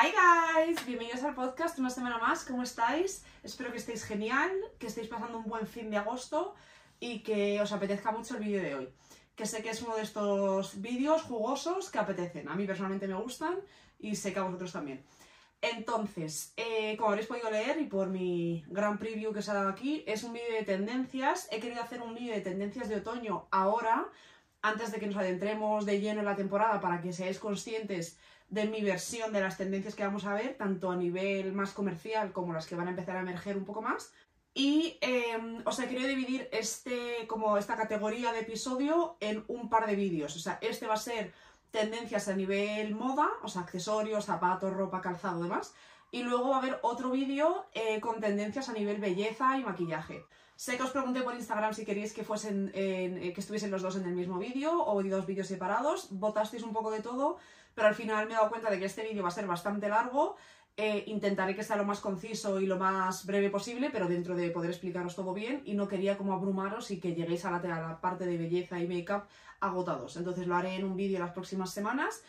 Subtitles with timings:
[0.00, 3.24] Hi guys, bienvenidos al podcast una semana más, ¿cómo estáis?
[3.42, 6.54] Espero que estéis genial, que estéis pasando un buen fin de agosto
[7.00, 8.88] y que os apetezca mucho el vídeo de hoy.
[9.34, 13.14] Que sé que es uno de estos vídeos jugosos que apetecen, a mí personalmente me
[13.14, 13.56] gustan
[13.98, 15.02] y sé que a vosotros también.
[15.60, 19.68] Entonces, eh, como habréis podido leer y por mi gran preview que os ha dado
[19.68, 21.48] aquí, es un vídeo de tendencias.
[21.50, 24.06] He querido hacer un vídeo de tendencias de otoño ahora,
[24.62, 28.16] antes de que nos adentremos de lleno en la temporada, para que seáis conscientes
[28.48, 32.32] de mi versión de las tendencias que vamos a ver, tanto a nivel más comercial
[32.32, 34.12] como las que van a empezar a emerger un poco más.
[34.54, 39.86] Y eh, os he querido dividir este, como esta categoría de episodio en un par
[39.86, 40.34] de vídeos.
[40.34, 41.32] O sea, este va a ser
[41.70, 45.74] tendencias a nivel moda, o sea, accesorios, zapatos, ropa, calzado, demás.
[46.10, 50.24] Y luego va a haber otro vídeo eh, con tendencias a nivel belleza y maquillaje.
[50.56, 53.94] Sé que os pregunté por Instagram si queréis que fuesen eh, que estuviesen los dos
[53.94, 56.08] en el mismo vídeo o dos vídeos separados.
[56.10, 57.38] Votasteis un poco de todo,
[57.78, 59.88] pero al final me he dado cuenta de que este vídeo va a ser bastante
[59.88, 60.34] largo.
[60.76, 64.50] Eh, intentaré que sea lo más conciso y lo más breve posible, pero dentro de
[64.50, 68.26] poder explicaros todo bien y no quería como abrumaros y que lleguéis a la, parte
[68.26, 69.28] de belleza y make-up
[69.60, 70.16] agotados.
[70.16, 72.24] Entonces lo haré en un vídeo las próximas semanas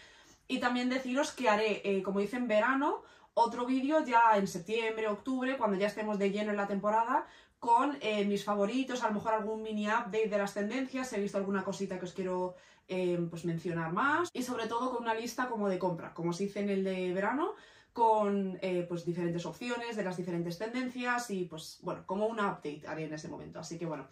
[0.47, 3.02] y también deciros que haré, eh, como dice en verano,
[3.33, 7.25] otro vídeo ya en septiembre, octubre, cuando ya estemos de lleno en la temporada,
[7.58, 11.39] con eh, mis favoritos, a lo mejor algún mini update de las tendencias, he visto
[11.39, 12.55] alguna cosita que os quiero
[12.90, 16.45] eh, pues mencionar más y sobre todo con una lista como de compra, como se
[16.45, 17.54] hice en el de verano,
[17.94, 22.84] con eh, pues diferentes opciones de las diferentes tendencias y pues bueno, como un update
[22.88, 24.08] haré en ese momento, así que bueno.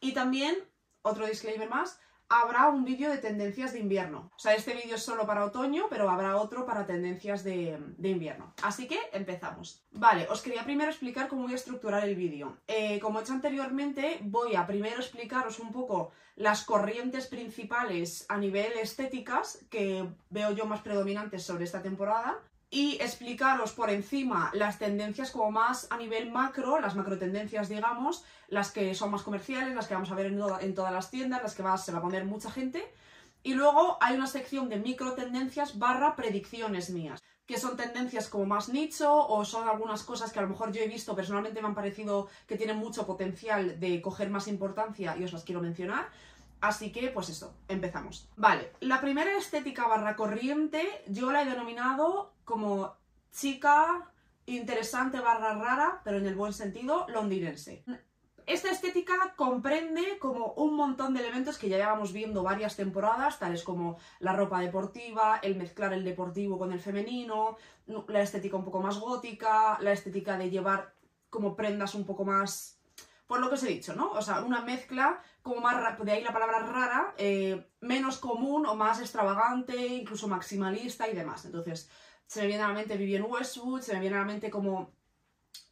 [0.00, 0.56] Y también,
[1.02, 4.30] otro disclaimer más, habrá un vídeo de tendencias de invierno.
[4.36, 8.52] O sea, este vídeo es solo para otoño, pero habrá otro para tendencias de, invierno.
[8.62, 9.84] Así que empezamos.
[9.92, 12.58] Vale, os quería primero explicar cómo voy a estructurar el vídeo.
[12.66, 18.36] Eh, como he hecho anteriormente, voy a primero explicaros un poco las corrientes principales a
[18.36, 22.38] nivel estéticas que veo yo más predominantes sobre esta temporada
[22.70, 28.24] y explicaros por encima las tendencias como más a nivel macro, las macro tendencias digamos,
[28.48, 31.54] las que son más comerciales, las que vamos a ver en, todas las tiendas, las
[31.54, 32.92] que se va a poner mucha gente.
[33.42, 38.44] Y luego hay una sección de micro tendencias barra predicciones mías, que son tendencias como
[38.44, 41.68] más nicho o son algunas cosas que a lo mejor yo he visto, personalmente me
[41.68, 46.08] han parecido que tienen mucho potencial de coger más importancia y os las quiero mencionar.
[46.66, 48.28] Así que, pues eso, empezamos.
[48.36, 52.96] Vale, la primera estética barra corriente yo la he denominado como
[53.30, 54.10] chica
[54.46, 57.84] interesante barra rara, pero en el buen sentido, londinense.
[58.46, 63.62] Esta estética comprende como un montón de elementos que ya llevamos viendo varias temporadas, tales
[63.62, 67.58] como la ropa deportiva, el mezclar el deportivo con el femenino,
[68.08, 70.94] la estética un poco más gótica, la estética de llevar
[71.30, 72.76] como prendas un poco más
[73.26, 74.12] por lo que os he dicho, ¿no?
[74.12, 78.74] O sea, una mezcla como más, de ahí la palabra rara, eh, menos común o
[78.74, 81.44] más extravagante, incluso maximalista y demás.
[81.44, 81.88] Entonces,
[82.26, 84.90] se me viene a la mente Vivienne Westwood, se me viene a la mente como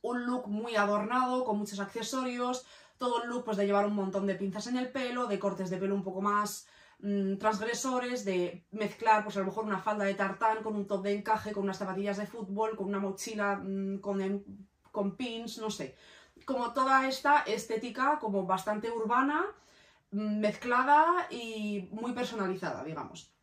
[0.00, 2.64] un look muy adornado, con muchos accesorios,
[2.98, 5.70] todo el look pues de llevar un montón de pinzas en el pelo, de cortes
[5.70, 6.68] de pelo un poco más
[7.00, 11.02] mm, transgresores, de mezclar pues a lo mejor una falda de tartán con un top
[11.02, 14.44] de encaje, con unas zapatillas de fútbol, con una mochila mm, con,
[14.92, 15.96] con pins, no sé
[16.44, 19.44] como toda esta estética como bastante urbana,
[20.12, 23.34] mm, mezclada y muy personalizada, digamos.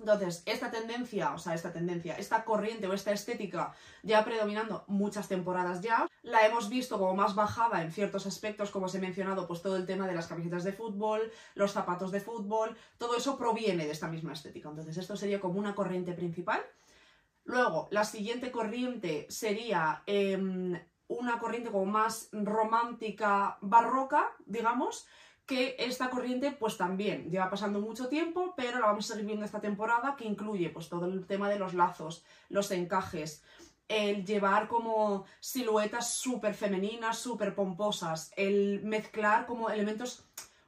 [0.00, 5.28] Entonces, esta tendencia, o sea, esta tendencia, esta corriente o esta estética ya predominando muchas
[5.28, 9.46] temporadas ya, la hemos visto como más bajada en ciertos aspectos, como os he mencionado,
[9.46, 13.38] pues todo el tema de las camisetas de fútbol, los zapatos de fútbol, todo eso
[13.38, 14.68] proviene de esta misma estética.
[14.68, 16.60] Entonces, esto sería como una corriente principal.
[17.44, 20.76] Luego, la siguiente corriente sería em,
[21.08, 25.06] una corriente como más romántica, barroca, digamos,
[25.46, 29.44] que esta corriente pues también lleva pasando mucho tiempo, pero la vamos a seguir viendo
[29.44, 33.42] esta temporada, que incluye pues todo el tema de los lazos, los encajes,
[33.88, 40.24] el llevar como siluetas súper femeninas, súper pomposas, el mezclar como elementos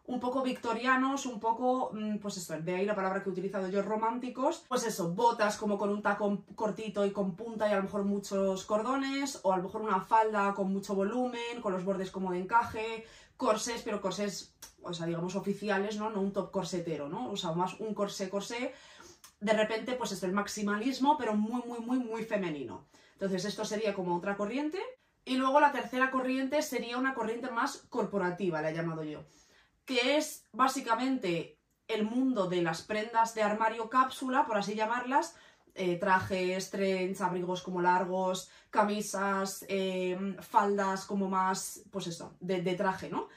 [0.07, 3.69] un poco victorianos, un poco, mm, pues eso, de ahí la palabra que he utilizado
[3.69, 7.77] yo, románticos, pues eso, botas como con un tacón cortito y con punta y a
[7.77, 11.85] lo mejor muchos cordones, o a lo mejor una falda con mucho volumen, con los
[11.85, 13.05] bordes como de encaje,
[13.37, 16.11] corsés, pero corsés, o sea, digamos oficiales, ¿no?
[16.11, 17.31] No un top corsetero, ¿no?
[17.31, 18.73] O sea, más un corsé corsé,
[19.41, 22.87] de repente, pues es el maximalismo, pero muy, muy, muy, muy femenino.
[23.15, 24.79] Entonces, esto sería como otra corriente.
[25.25, 29.25] Y luego la tercera corriente sería una corriente más corporativa, la he llamado yo
[29.87, 35.37] que es básicamente el mundo de las prendas de armario cápsula, por así llamarlas,
[35.75, 43.09] eh, trajes, trench, abrigos como largos, camisas, em, faldas como más, pues eso, de, traje,
[43.09, 43.29] ¿no?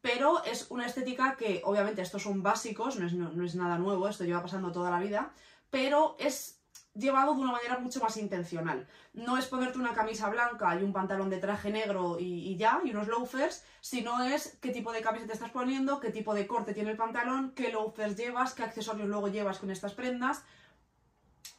[0.00, 4.06] Pero es una estética que, obviamente, estos son básicos, no es, no es nada nuevo,
[4.06, 5.32] esto lleva pasando toda la vida,
[5.70, 6.53] pero es
[6.94, 8.86] llevado de una manera mucho más intencional.
[9.12, 12.90] No es ponerte una camisa blanca y un pantalón de traje negro y, ya, y
[12.90, 16.74] unos loafers, sino es qué tipo de camisa te estás poniendo, qué tipo de corte
[16.74, 20.44] tiene el pantalón, qué loafers llevas, qué accesorios luego llevas con estas prendas,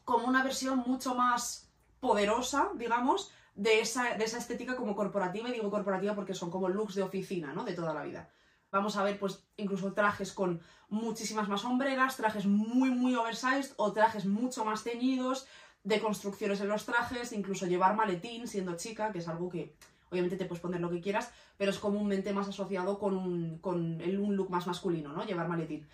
[0.03, 5.53] como una versión mucho más poderosa, digamos, de esa, de esa estética como corporativa, y
[5.53, 7.63] digo corporativa porque son como looks de oficina, ¿no?
[7.63, 8.29] De toda la vida.
[8.75, 13.93] Vamos a ver, pues, incluso trajes con muchísimas más sombreras, trajes muy, muy oversized o
[13.93, 15.47] trajes mucho más ceñidos,
[15.85, 19.77] de construcciones en los trajes, incluso llevar maletín siendo chica, que es algo que
[20.11, 24.01] obviamente te puedes poner lo que quieras, pero es comúnmente más asociado con un, con
[24.01, 25.23] un look más masculino, ¿no?
[25.23, 25.87] Llevar maletín.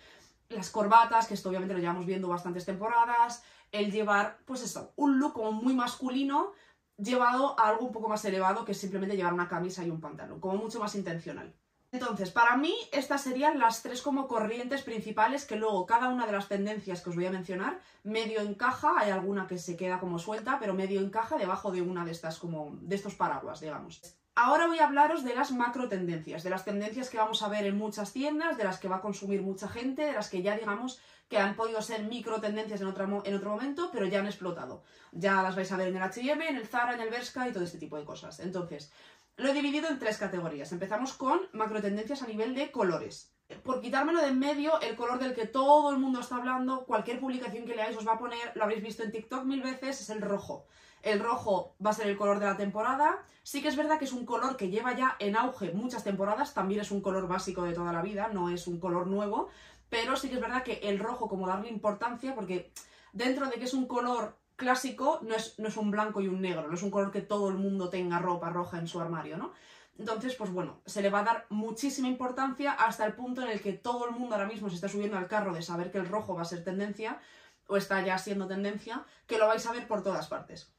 [0.48, 5.20] Las corbatas, que esto obviamente lo llevamos viendo bastantes temporadas, el llevar, pues eso, un
[5.20, 6.50] look como muy masculino,
[6.96, 10.40] llevado a algo un poco más elevado que simplemente llevar una camisa y un pantalón,
[10.40, 11.54] como mucho más intencional.
[11.92, 16.32] Entonces, para mí, estas serían las tres como corrientes principales que luego cada una de
[16.32, 20.18] las tendencias que os voy a mencionar medio encaja, hay alguna que se queda como
[20.18, 24.00] suelta, pero medio encaja debajo de una de estas como, de estos paraguas, digamos.
[24.34, 27.66] Ahora voy a hablaros de las macro tendencias, de las tendencias que vamos a ver
[27.66, 30.56] en muchas tiendas, de las que va a consumir mucha gente, de las que ya
[30.56, 30.98] digamos
[31.28, 34.82] que han podido ser micro tendencias en, en otro momento, pero ya han explotado.
[35.12, 37.52] Ya las vais a ver en el H&M, en el Zara, en el Bershka y
[37.52, 38.40] todo este tipo de cosas.
[38.40, 38.90] Entonces,
[39.36, 40.72] lo he dividido en tres categorías.
[40.72, 43.32] Empezamos con macro tendencias a nivel de colores.
[43.64, 47.20] Por quitármelo de en medio, el color del que todo el mundo está hablando, cualquier
[47.20, 50.10] publicación que leáis os va a poner, lo habréis visto en TikTok mil veces, es
[50.10, 50.66] el rojo.
[51.02, 53.24] El rojo va a ser el color de la temporada.
[53.42, 56.54] Sí que es verdad que es un color que lleva ya en auge muchas temporadas,
[56.54, 59.48] también es un color básico de toda la vida, no es un color nuevo,
[59.90, 62.72] pero sí que es verdad que el rojo, como darle importancia, porque
[63.12, 66.40] dentro de que es un color clásico no es, no es un blanco y un
[66.40, 69.36] negro, no es un color que todo el mundo tenga ropa roja en su armario,
[69.36, 69.52] ¿no?
[69.98, 73.60] Entonces, pues bueno, se le va a dar muchísima importancia hasta el punto en el
[73.60, 76.08] que todo el mundo ahora mismo se está subiendo al carro de saber que el
[76.08, 77.20] rojo va a ser tendencia,
[77.66, 80.72] o está ya siendo tendencia, que lo vais a ver por todas partes.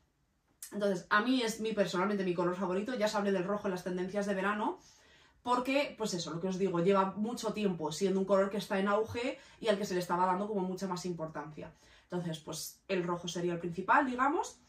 [0.71, 3.71] Entonces, a mí es mi personalmente mi color favorito, ya se hablé del rojo en
[3.71, 4.79] las tendencias de verano,
[5.43, 8.79] porque, pues eso, lo que os digo, lleva mucho tiempo siendo un color que está
[8.79, 11.71] en auge y al que se le estaba dando como mucha más importancia.
[12.13, 14.59] Entonces, pues el rojo sería el principal, digamos.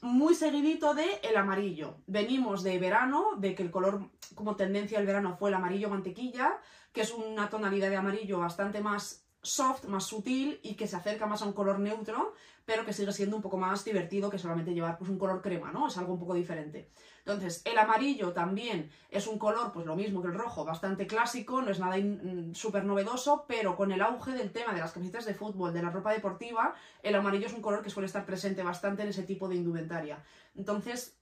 [0.00, 1.96] Muy seguidito de el amarillo.
[2.06, 6.60] Venimos de verano, de que el color como tendencia del verano fue el amarillo mantequilla,
[6.92, 11.26] que es una tonalidad de amarillo bastante más soft, más sutil y que se acerca
[11.26, 12.34] más a un color neutro,
[12.64, 15.72] pero que sigue siendo un poco más divertido que solamente llevar pues, un color crema,
[15.72, 15.88] ¿no?
[15.88, 16.92] Es algo un poco diferente.
[17.28, 21.60] Entonces, el amarillo también es un color, pues lo mismo que el rojo, bastante clásico,
[21.60, 25.26] no es nada mm, súper novedoso, pero con el auge del tema de las camisetas
[25.26, 28.62] de fútbol, de la ropa deportiva, el amarillo es un color que suele estar presente
[28.62, 30.24] bastante en ese tipo de indumentaria.
[30.54, 31.18] Entonces,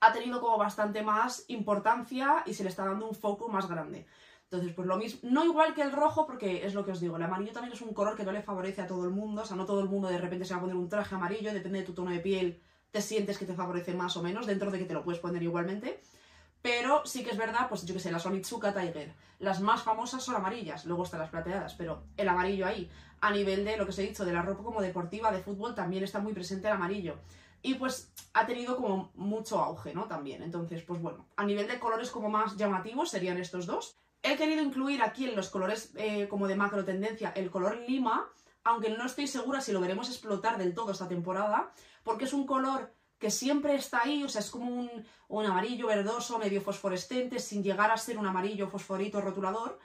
[0.00, 4.06] ha tenido como bastante más importancia y se le está dando un foco más grande.
[4.44, 7.16] Entonces, pues lo mismo, no igual que el rojo, porque es lo que os digo,
[7.16, 9.44] el amarillo también es un color que no le favorece a todo el mundo, o
[9.44, 11.80] sea, no todo el mundo de repente se va a poner un traje amarillo, depende
[11.80, 14.78] de tu tono de piel, te sientes que te favorece más o menos, dentro de
[14.78, 16.00] que te lo puedes poner igualmente.
[16.62, 20.22] Pero sí que es verdad, pues yo que sé, las Onitsuka Tiger, las más famosas
[20.22, 22.90] son amarillas, luego están las plateadas, pero el amarillo ahí,
[23.22, 25.74] a nivel de lo que os he dicho, de la ropa como deportiva, de fútbol,
[25.74, 27.16] también está muy presente el amarillo.
[27.62, 30.04] Y pues ha tenido como mucho auge, ¿no?
[30.04, 30.42] También.
[30.42, 33.96] Entonces, pues bueno, a nivel de colores como más llamativos serían estos dos.
[34.22, 38.28] He querido incluir aquí en los colores eh, como de macro tendencia el color lima,
[38.64, 41.72] aunque no estoy segura si lo veremos explotar del todo esta temporada,
[42.10, 44.90] porque es un color que siempre está ahí, o sea, es como un,
[45.28, 49.78] un amarillo verdoso, medio fosforescente, sin llegar a ser un amarillo fosforito rotulador,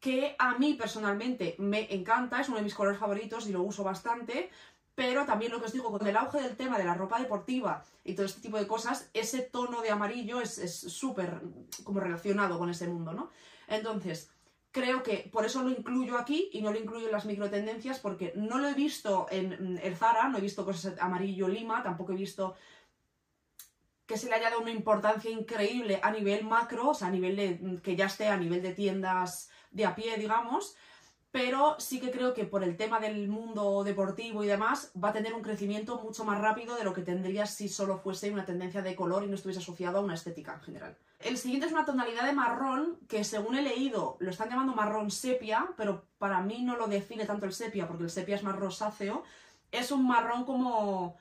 [0.00, 3.84] que a mí personalmente me encanta, es uno de mis colores favoritos y lo uso
[3.84, 4.50] bastante,
[4.96, 7.84] pero también lo que os digo, con el auge del tema de la ropa deportiva
[8.02, 11.42] y todo este tipo de cosas, ese tono de amarillo es súper
[11.84, 13.30] como relacionado con ese mundo, ¿no?
[13.68, 14.32] Entonces,
[14.72, 18.32] creo que por eso lo incluyo aquí y no lo incluyo en las microtendencias porque
[18.34, 22.16] no lo he visto en el Zara, no he visto cosas amarillo lima, tampoco he
[22.16, 22.56] visto
[24.06, 27.36] que se le haya dado una importancia increíble a nivel macro, o sea, a nivel
[27.36, 30.74] de que ya esté a nivel de tiendas de a pie, digamos,
[31.30, 35.12] pero sí que creo que por el tema del mundo deportivo y demás va a
[35.12, 38.82] tener un crecimiento mucho más rápido de lo que tendría si solo fuese una tendencia
[38.82, 40.96] de color y no estuviese asociado a una estética en general.
[41.22, 45.10] El siguiente es una tonalidad de marrón que según he leído lo están llamando marrón
[45.10, 48.56] sepia, pero para mí no lo define tanto el sepia porque el sepia es más
[48.56, 49.22] rosáceo.
[49.70, 51.16] Es un marrón como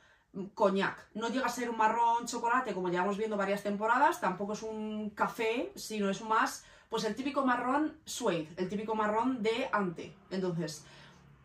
[0.53, 1.07] coñac.
[1.13, 5.11] No llega a ser un marrón chocolate como llevamos viendo varias temporadas, tampoco es un
[5.11, 10.13] café, sino es más pues el típico marrón suede, el típico marrón de ante.
[10.29, 10.83] Entonces,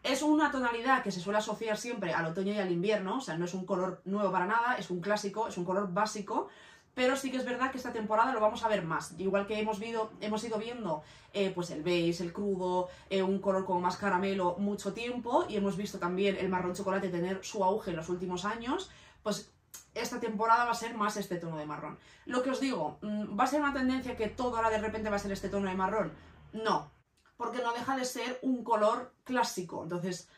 [0.02, 3.38] es una tonalidad que se suele asociar siempre al otoño y al invierno, o sea,
[3.38, 6.48] no es un color nuevo para nada, es un clásico, es un color básico,
[6.96, 9.14] pero sí que es verdad que esta temporada lo vamos a ver más.
[9.18, 9.78] Igual que hemos,
[10.22, 11.02] hemos ido viendo
[11.34, 15.56] eh, pues el beige, el crudo, eh, un color como más caramelo mucho tiempo, y
[15.56, 18.90] hemos visto también el marrón chocolate tener su auge en los últimos años,
[19.22, 19.52] pues
[19.94, 21.98] esta temporada va a ser más este tono de marrón.
[22.24, 25.10] Lo que os digo, mm, ¿va a ser una tendencia que todo ahora de repente
[25.10, 26.14] va a ser este tono de marrón?
[26.54, 26.90] No,
[27.36, 29.82] porque no deja de ser un color clásico.
[29.82, 30.30] Entonces,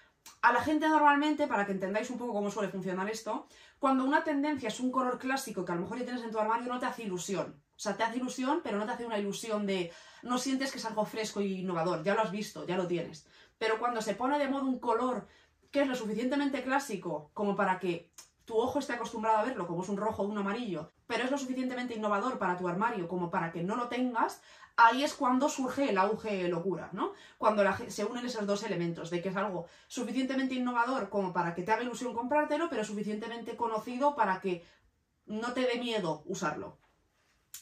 [0.43, 3.47] a la gente normalmente, para que entendáis un poco cómo suele funcionar esto,
[3.79, 6.39] cuando una tendencia es un color clásico que a lo mejor ya tienes en tu
[6.39, 7.61] armario, no te hace ilusión.
[7.77, 9.93] O sea, te hace ilusión, pero no te hace una ilusión de...
[10.23, 13.27] No sientes que es algo fresco y innovador, ya lo has visto, ya lo tienes.
[13.57, 15.29] Pero cuando se pone de moda un color
[15.71, 18.11] que es lo suficientemente clásico como para que
[18.49, 21.31] tu ojo esté acostumbrado a verlo como es un rojo o un amarillo, pero es
[21.31, 24.41] lo suficientemente innovador para tu armario como para que no lo tengas,
[24.75, 27.13] ahí es cuando surge el auge locura, ¿no?
[27.37, 31.63] Cuando se unen esos dos elementos, de que es algo suficientemente innovador como para que
[31.63, 34.65] te haga ilusión comprártelo, pero suficientemente conocido para que
[35.27, 36.79] no te dé miedo usarlo.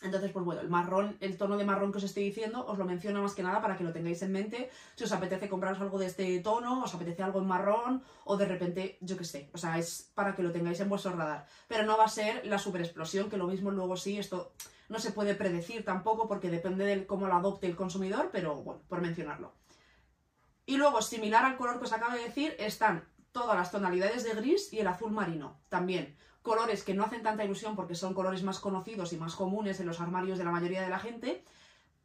[0.02, 2.84] Entonces, pues bueno, el marrón, el tono de marrón que os estoy diciendo, os lo
[2.84, 4.70] menciono más que nada para que lo tengáis en mente.
[4.94, 8.44] Si os apetece compraros algo de este tono, os apetece algo en marrón, o de
[8.44, 9.50] repente, yo qué sé.
[9.54, 11.46] O sea, es para que lo tengáis en vuestro radar.
[11.66, 14.52] Pero no va a ser la super explosión, que lo mismo luego sí, esto
[14.88, 18.82] no se puede predecir tampoco, porque depende de cómo lo adopte el consumidor, pero bueno,
[18.88, 19.54] por mencionarlo.
[20.66, 24.34] Y luego, similar al color que os acabo de decir, están todas las tonalidades de
[24.34, 28.44] gris y el azul marino, también colores que no hacen tanta ilusión porque son colores
[28.44, 31.42] más conocidos y más comunes en los armarios de la mayoría de la gente,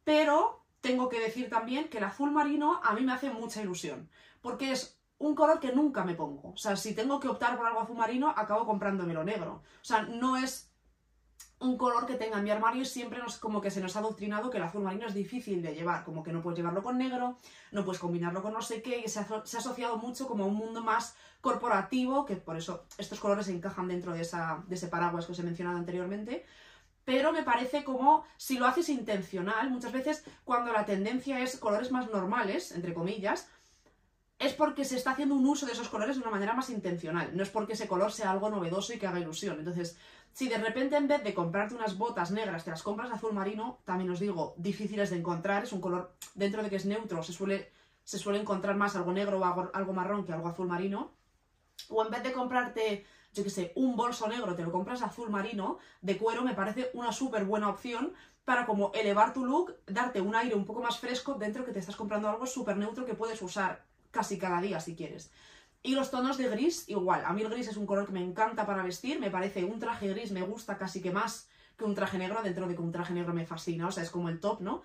[0.02, 4.10] pero tengo que decir también que el azul marino a mí me hace mucha ilusión,
[4.40, 6.50] porque es un color que nunca me pongo.
[6.54, 9.62] O sea, si tengo que optar por algo azul marino, acabo comprándomelo negro.
[9.80, 10.71] O sea, no es
[11.62, 14.50] un color que tenga en mi armario siempre nos, como que se nos ha adoctrinado
[14.50, 17.38] que el azul marino es difícil de llevar, como que no puedes llevarlo con negro,
[17.70, 20.54] no puedes combinarlo con no sé qué, y se ha, asociado mucho como a un
[20.54, 24.88] mundo más corporativo, que por eso estos colores se encajan dentro de, esa, de ese
[24.88, 26.44] paraguas que os he mencionado anteriormente,
[27.04, 31.90] pero me parece como si lo haces intencional, muchas veces cuando la tendencia es colores
[31.90, 33.48] más normales, entre comillas,
[34.42, 37.30] es porque se está haciendo un uso de esos colores de una manera más intencional,
[37.34, 39.58] no es porque ese color sea algo novedoso y que haga ilusión.
[39.58, 39.96] Entonces,
[40.32, 43.80] si de repente en vez de comprarte unas botas negras te las compras azul marino,
[43.84, 47.32] también os digo, difíciles de encontrar, es un color, dentro de que es neutro, se
[47.32, 47.70] suele,
[48.04, 51.12] se suele encontrar más algo negro o algo, marrón que algo azul marino.
[51.88, 55.28] O en vez de comprarte, yo qué sé, un bolso negro, te lo compras azul
[55.30, 60.20] marino de cuero, me parece una súper buena opción para como elevar tu look, darte
[60.20, 63.14] un aire un poco más fresco dentro que te estás comprando algo súper neutro que
[63.14, 65.30] puedes usar casi cada día si quieres.
[65.82, 67.24] Y los tonos de gris, igual.
[67.26, 69.18] A mí el gris es un color que me encanta para vestir.
[69.18, 72.68] Me parece un traje gris, me gusta casi que más que un traje negro, dentro
[72.68, 73.88] de que un traje negro me fascina.
[73.88, 74.82] O sea, es como el top, ¿no?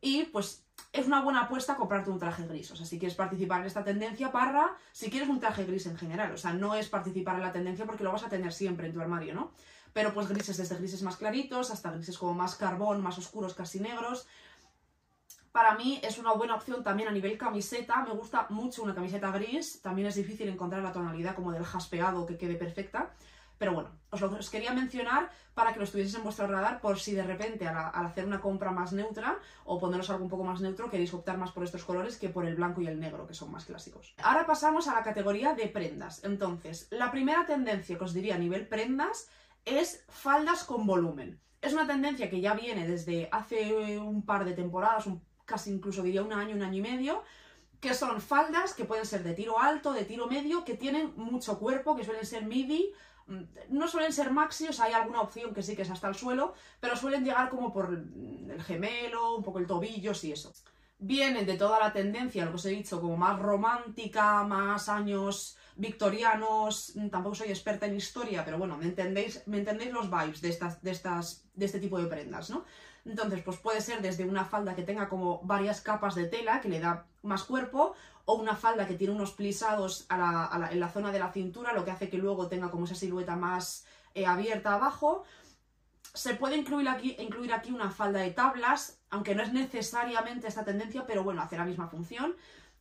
[0.00, 2.70] Y pues es una buena apuesta comprarte un traje gris.
[2.72, 5.96] O sea, si quieres participar en esta tendencia, parra, si quieres un traje gris en
[5.96, 6.32] general.
[6.32, 8.94] O sea, no es participar en la tendencia porque lo vas a tener siempre en
[8.94, 9.52] tu armario, ¿no?
[9.92, 13.80] Pero pues grises desde grises más claritos hasta grises como más carbón, más oscuros, casi
[13.80, 14.26] negros
[15.52, 18.04] para mí es una buena opción también a nivel camiseta.
[18.04, 19.82] Me gusta mucho una camiseta gris.
[19.82, 23.10] También es difícil encontrar la tonalidad como del jaspeado que quede perfecta.
[23.58, 27.12] Pero bueno, os lo quería mencionar para que lo estuvieseis en vuestro radar por si
[27.12, 30.88] de repente al, hacer una compra más neutra o poneros algo un poco más neutro
[30.88, 33.50] queréis optar más por estos colores que por el blanco y el negro, que son
[33.50, 34.14] más clásicos.
[34.22, 36.24] Ahora pasamos a la categoría de prendas.
[36.24, 39.28] Entonces, la primera tendencia que os diría a nivel prendas
[39.66, 41.38] es faldas con volumen.
[41.60, 46.02] Es una tendencia que ya viene desde hace un par de temporadas, un casi incluso
[46.02, 47.22] diría un año, un año y medio,
[47.80, 51.58] que son faldas que pueden ser de tiro alto, de tiro medio, que tienen mucho
[51.58, 52.92] cuerpo, que suelen ser midi,
[53.26, 56.08] mm, no suelen ser maxi, o sea, hay alguna opción que sí que es hasta
[56.08, 60.52] el suelo, pero suelen llegar como por el gemelo, un poco el tobillo y eso.
[60.98, 65.56] Vienen de toda la tendencia, lo que os he dicho, como más romántica, más años
[65.76, 70.40] victorianos, mm, tampoco soy experta en historia, pero bueno, me entendéis, me entendéis los vibes
[70.42, 72.64] de, estas, de, estas, de este tipo de prendas, ¿no?
[73.04, 76.68] Entonces, pues puede ser desde una falda que tenga como varias capas de tela, que
[76.68, 81.18] le da más cuerpo, o una falda que tiene unos plisados en la zona de
[81.18, 85.24] la cintura, lo que hace que luego tenga como esa silueta más eh, abierta abajo.
[86.14, 90.64] Se puede incluir aquí, incluir aquí una falda de tablas, aunque no es necesariamente esta
[90.64, 92.36] tendencia, pero bueno, hace la misma función.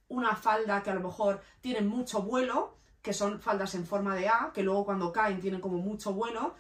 [0.07, 4.27] Una falda que a lo mejor tiene mucho vuelo, que son faldas en forma de
[4.27, 6.55] A, que luego cuando caen tienen como mucho vuelo,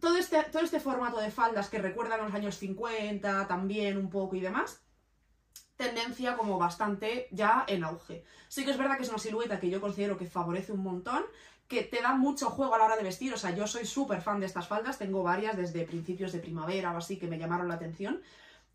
[0.00, 4.10] todo este, todo este formato de faldas que recuerdan a los años 50 también un
[4.10, 4.82] poco y demás,
[5.76, 8.24] tendencia como bastante ya en auge.
[8.48, 11.24] Sí que es verdad que es una silueta que yo considero que favorece un montón,
[11.68, 14.22] que te da mucho juego a la hora de vestir, o sea, yo soy súper
[14.22, 17.68] fan de estas faldas, tengo varias desde principios de primavera o así que me llamaron
[17.68, 18.22] la atención,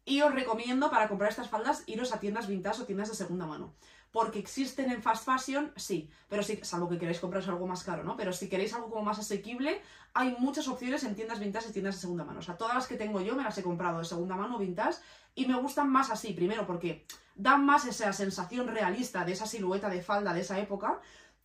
[0.05, 3.45] y os recomiendo para comprar estas faldas iros a tiendas vintage o tiendas de segunda
[3.45, 3.73] mano,
[4.13, 8.03] porque existen en fast fashion, sí, pero sí, salvo que queráis compraros algo más caro,
[8.03, 8.15] ¿no?
[8.15, 9.81] Pero si queréis algo como más asequible,
[10.13, 12.39] hay muchas opciones en tiendas vintage y tiendas de segunda mano.
[12.39, 14.99] O sea, todas las que tengo yo me las he comprado de segunda mano vintage
[15.33, 19.89] y me gustan más así, primero porque dan más esa sensación realista de esa silueta
[19.89, 21.01] de falda de esa época,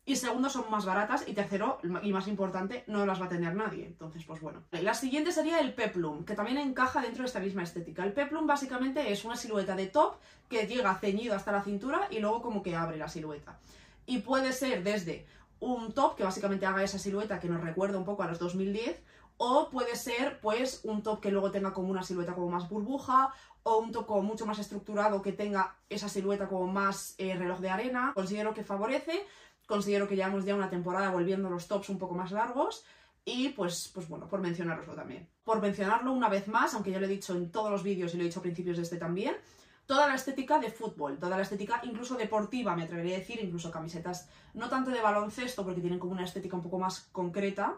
[0.09, 1.29] y segundo, son más baratas.
[1.29, 3.85] Y tercero, y más importante, no las va a tener nadie.
[3.85, 4.63] Entonces, pues bueno.
[4.71, 8.05] La siguiente sería el peplum, que también encaja dentro de esta misma estética.
[8.05, 10.15] El peplum básicamente es una silueta de top
[10.49, 13.59] que llega ceñido hasta la cintura y luego como que abre la silueta.
[14.07, 15.27] Y puede ser desde
[15.61, 19.03] un top que básicamente haga esa silueta que nos recuerda un poco a los 2010,
[19.37, 23.35] o puede ser pues un top que luego tenga como una silueta como más burbuja,
[23.63, 27.69] o un top mucho más estructurado que tenga esa silueta como más eh, reloj de
[27.69, 28.13] arena.
[28.15, 29.27] Considero que favorece
[29.69, 32.87] Considero que llevamos ya una temporada volviendo los tops un poco más largos
[33.23, 35.29] y pues, pues bueno, por mencionaroslo también.
[35.45, 38.17] Por mencionarlo una vez más, aunque ya lo he dicho en todos los vídeos y
[38.17, 39.37] lo he dicho a principios de este también,
[39.85, 43.71] toda la estética de fútbol, toda la estética incluso deportiva, me atrevería a decir, incluso
[43.71, 47.77] camisetas, no tanto de baloncesto porque tienen como una estética un poco más concreta,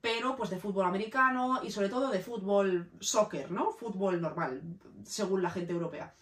[0.00, 3.72] pero pues de fútbol americano y sobre todo de fútbol soccer, ¿no?
[3.72, 4.62] Fútbol normal,
[5.02, 6.14] según la gente europea.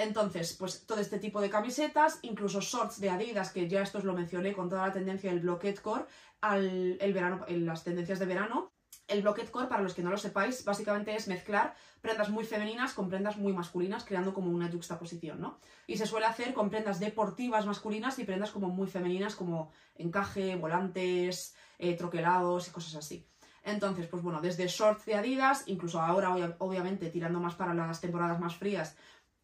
[0.00, 4.04] Entonces, pues todo este tipo de camisetas, incluso shorts de Adidas, que ya esto os
[4.04, 6.06] lo mencioné con toda la tendencia del bloquet core
[6.40, 8.72] al el verano, en las tendencias de verano.
[9.06, 12.94] El bloquet core, para los que no lo sepáis, básicamente es mezclar prendas muy femeninas
[12.94, 15.58] con prendas muy masculinas, creando como una juxtaposición, ¿no?
[15.86, 20.56] Y se suele hacer con prendas deportivas masculinas y prendas como muy femeninas, como encaje,
[20.56, 23.26] volantes, eh, troquelados y cosas así.
[23.62, 28.40] Entonces, pues bueno, desde shorts de Adidas, incluso ahora, obviamente, tirando más para las temporadas
[28.40, 28.96] más frías,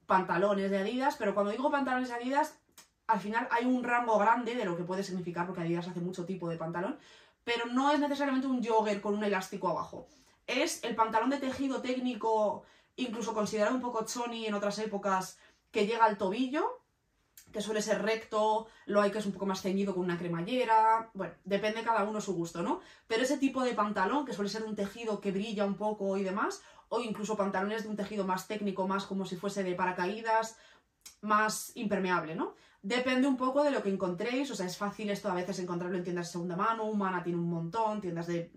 [0.06, 2.58] pantalones de Adidas, pero cuando digo pantalones de Adidas,
[3.06, 6.24] al final hay un rango grande de lo que puede significar, porque Adidas hace mucho
[6.24, 6.98] tipo de pantalón,
[7.44, 10.08] pero no es necesariamente un jogger con un elástico abajo.
[10.46, 12.64] Es el pantalón de tejido técnico,
[12.96, 15.38] incluso considerado un poco choni en otras épocas,
[15.70, 16.80] que llega al tobillo,
[17.56, 21.08] que suele ser recto, lo hay que es un poco más ceñido con una cremallera,
[21.14, 22.80] bueno, depende cada uno su gusto, ¿no?
[23.06, 26.22] Pero ese tipo de pantalón, que suele ser un tejido que brilla un poco y
[26.22, 26.60] demás,
[26.90, 30.58] o incluso pantalones de un tejido más técnico, más como si fuese de paracaídas,
[31.22, 32.56] más impermeable, ¿no?
[32.82, 35.96] Depende un poco de lo que encontréis, o sea, es fácil esto a veces encontrarlo
[35.96, 38.52] en tiendas de segunda mano, Humana tiene un montón, tiendas de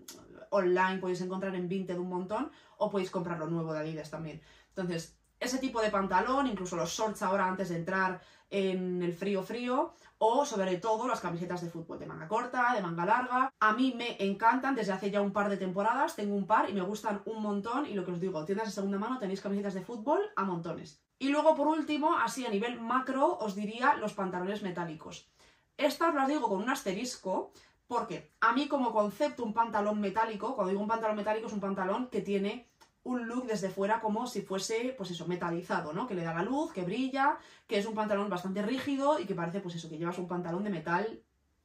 [0.50, 4.42] online podéis encontrar en Vinted un montón, o podéis comprarlo nuevo de Adidas también.
[4.68, 8.20] Entonces, ese tipo de pantalón, incluso los shorts ahora antes de entrar
[8.50, 12.82] en el frío frío, o sobre todo las camisetas de fútbol de manga corta, de
[12.82, 13.52] manga larga.
[13.58, 16.74] A mí me encantan desde hace ya un par de temporadas, tengo un par y
[16.74, 19.74] me gustan un montón y lo que os digo, tiendas de segunda mano tenéis camisetas
[19.74, 21.00] de fútbol a montones.
[21.18, 25.30] Y luego por último, así a nivel macro, os diría los pantalones metálicos.
[25.76, 27.52] Estas las digo con un asterisco
[27.86, 31.60] porque a mí como concepto un pantalón metálico, cuando digo un pantalón metálico es un
[31.60, 32.69] pantalón que tiene
[33.02, 36.06] un look desde fuera como si fuese, pues eso, metalizado, ¿no?
[36.06, 39.34] Que le da la luz, que brilla, que es un pantalón bastante rígido y que
[39.34, 41.22] parece, pues eso, que llevas un pantalón de metal,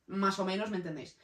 [0.07, 1.17] más o menos, ¿me entendéis?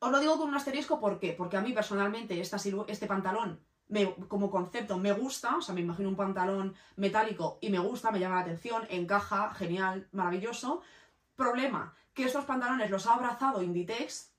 [0.00, 1.32] Os lo digo con un asterisco, ¿por qué?
[1.32, 5.82] Porque a mí personalmente esta este pantalón me, como concepto me gusta, o sea, me
[5.82, 10.80] imagino un pantalón metálico y me gusta, me llama la atención, encaja, genial, maravilloso.
[11.36, 14.32] Problema, que estos pantalones los ha abrazado Inditex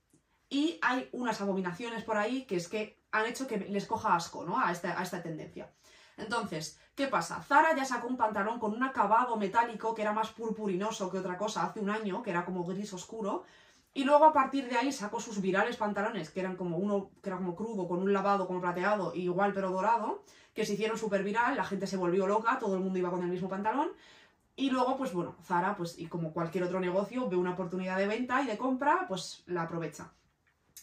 [0.49, 4.43] y hay unas abominaciones por ahí que es que han hecho que les coja asco,
[4.43, 4.59] ¿no?
[4.59, 5.69] A esta, a esta tendencia.
[6.17, 7.41] Entonces, ¿qué pasa?
[7.41, 11.37] Zara ya sacó un pantalón con un acabado metálico que era más purpurinoso que otra
[11.37, 13.43] cosa hace un año, que era como gris oscuro,
[13.93, 17.29] y luego a partir de ahí sacó sus virales pantalones, que eran como uno, que
[17.29, 21.23] era como crudo, con un lavado como plateado, igual pero dorado, que se hicieron súper
[21.23, 23.89] viral, la gente se volvió loca, todo el mundo iba con el mismo pantalón.
[24.55, 28.07] Y luego, pues bueno, Zara, pues y como cualquier otro negocio, ve una oportunidad de
[28.07, 30.11] venta y de compra, pues la aprovecha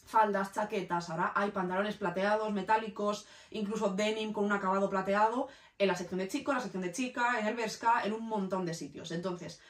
[0.09, 5.48] faldas, chaquetas, ahora hay pantalones plateados, metálicos, incluso denim con un acabado plateado,
[5.79, 8.27] en la sección de chico, en la sección de chica, en el Berska, en un
[8.27, 9.11] montón de sitios.
[9.12, 9.61] Entonces,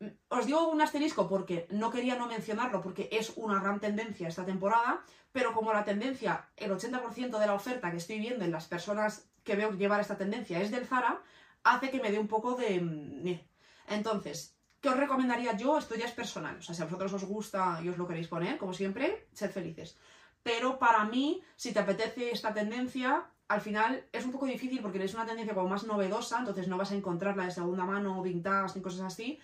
[0.00, 4.28] mm, os digo un asterisco porque no quería no mencionarlo porque es una gran tendencia
[4.28, 8.52] esta temporada, pero como la tendencia, el 80% de la oferta que estoy viendo en
[8.52, 11.22] las personas que veo llevar esta tendencia es del Zara,
[11.62, 12.80] hace que me dé un poco de...
[12.80, 13.40] Mm,
[13.88, 14.53] Entonces,
[14.84, 15.78] ¿Qué os recomendaría yo?
[15.78, 16.58] Esto ya es personal.
[16.58, 19.50] O sea, si a vosotros os gusta y os lo queréis poner, como siempre, sed
[19.50, 19.96] felices.
[20.42, 25.02] Pero para mí, si te apetece esta tendencia, al final es un poco difícil porque
[25.02, 28.74] es una tendencia como más novedosa, entonces no vas a encontrarla de segunda mano, vintage,
[28.76, 29.40] ni cosas así.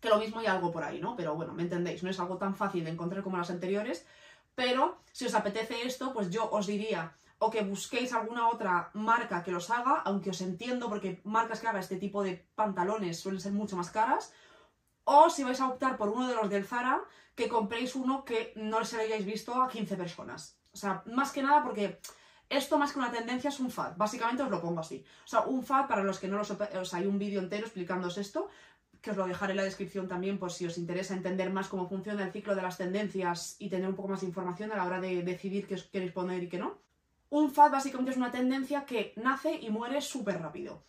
[0.00, 1.16] Que lo mismo hay algo por ahí, ¿no?
[1.16, 4.06] Pero bueno, me entendéis, no es algo tan fácil de encontrar como las anteriores.
[4.54, 9.42] Pero si os apetece esto, pues yo os diría o que busquéis alguna otra marca
[9.42, 13.40] que los haga, aunque os entiendo porque marcas que haga este tipo de pantalones suelen
[13.40, 14.32] ser mucho más caras,
[15.04, 17.00] o si vais a optar por uno de los del Zara,
[17.34, 20.60] que compréis uno que no se hayáis visto a 15 personas.
[20.72, 21.98] O sea, más que nada porque
[22.50, 25.02] esto más que una tendencia es un fad, básicamente os lo pongo así.
[25.24, 27.64] O sea, un fad, para los que no lo o sea, hay un vídeo entero
[27.64, 28.48] explicándoos esto,
[29.00, 31.88] que os lo dejaré en la descripción también por si os interesa entender más cómo
[31.88, 34.84] funciona el ciclo de las tendencias y tener un poco más de información a la
[34.84, 36.78] hora de decidir qué os queréis poner y qué no.
[37.30, 40.82] Un fad básicamente es una tendencia que nace y muere súper rápido.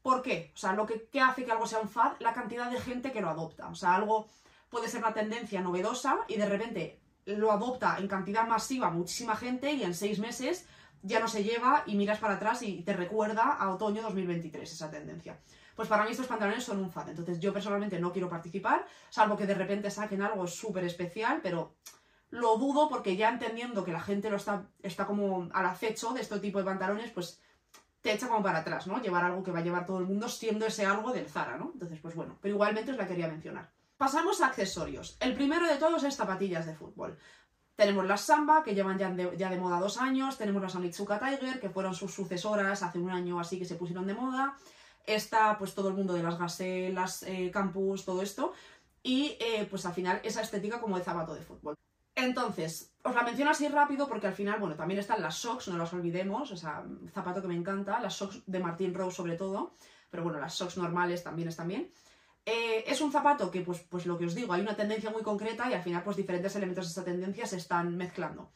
[0.00, 0.52] ¿Por qué?
[0.54, 3.20] O sea, lo que hace que algo sea un fad, la cantidad de gente que
[3.20, 3.68] lo adopta.
[3.68, 4.28] O sea, algo
[4.70, 9.72] puede ser una tendencia novedosa y de repente lo adopta en cantidad masiva muchísima gente
[9.72, 10.66] y en seis meses
[11.02, 14.90] ya no se lleva y miras para atrás y te recuerda a otoño 2023 esa
[14.90, 15.38] tendencia.
[15.74, 19.36] Pues para mí estos pantalones son un fad, entonces yo personalmente no quiero participar, salvo
[19.36, 21.74] que de repente saquen algo súper especial, pero
[22.30, 26.20] lo dudo porque ya entendiendo que la gente lo está, está como al acecho de
[26.20, 27.40] este tipo de pantalones, pues
[28.00, 29.00] te echa como para atrás, ¿no?
[29.00, 31.70] Llevar algo que va a llevar todo el mundo siendo ese algo del Zara, ¿no?
[31.72, 33.70] Entonces, pues bueno, pero igualmente os la quería mencionar.
[33.96, 35.16] Pasamos a accesorios.
[35.20, 37.18] El primero de todos es zapatillas de fútbol.
[37.74, 40.36] Tenemos las Samba, que llevan ya de, moda dos años.
[40.36, 44.06] Tenemos las Onitsuka Tiger, que fueron sus sucesoras hace un año así que se pusieron
[44.06, 44.56] de moda.
[45.06, 46.94] Está pues todo el mundo de las Gazelle,
[47.26, 48.52] eh, Campus, todo esto.
[49.02, 51.76] Y eh, pues al final esa estética como de zapato de fútbol.
[52.18, 55.78] Entonces, os la menciono así rápido porque al final, bueno, también están las socks, no
[55.78, 59.74] las olvidemos, o sea, zapato que me encanta, las socks de Martin Rose sobre todo,
[60.10, 61.92] pero bueno, las socks normales también están bien.
[62.44, 65.22] Eh, es un zapato que, pues, pues lo que os digo, hay una tendencia muy
[65.22, 68.50] concreta y al final, pues diferentes elementos de esa tendencia se están mezclando.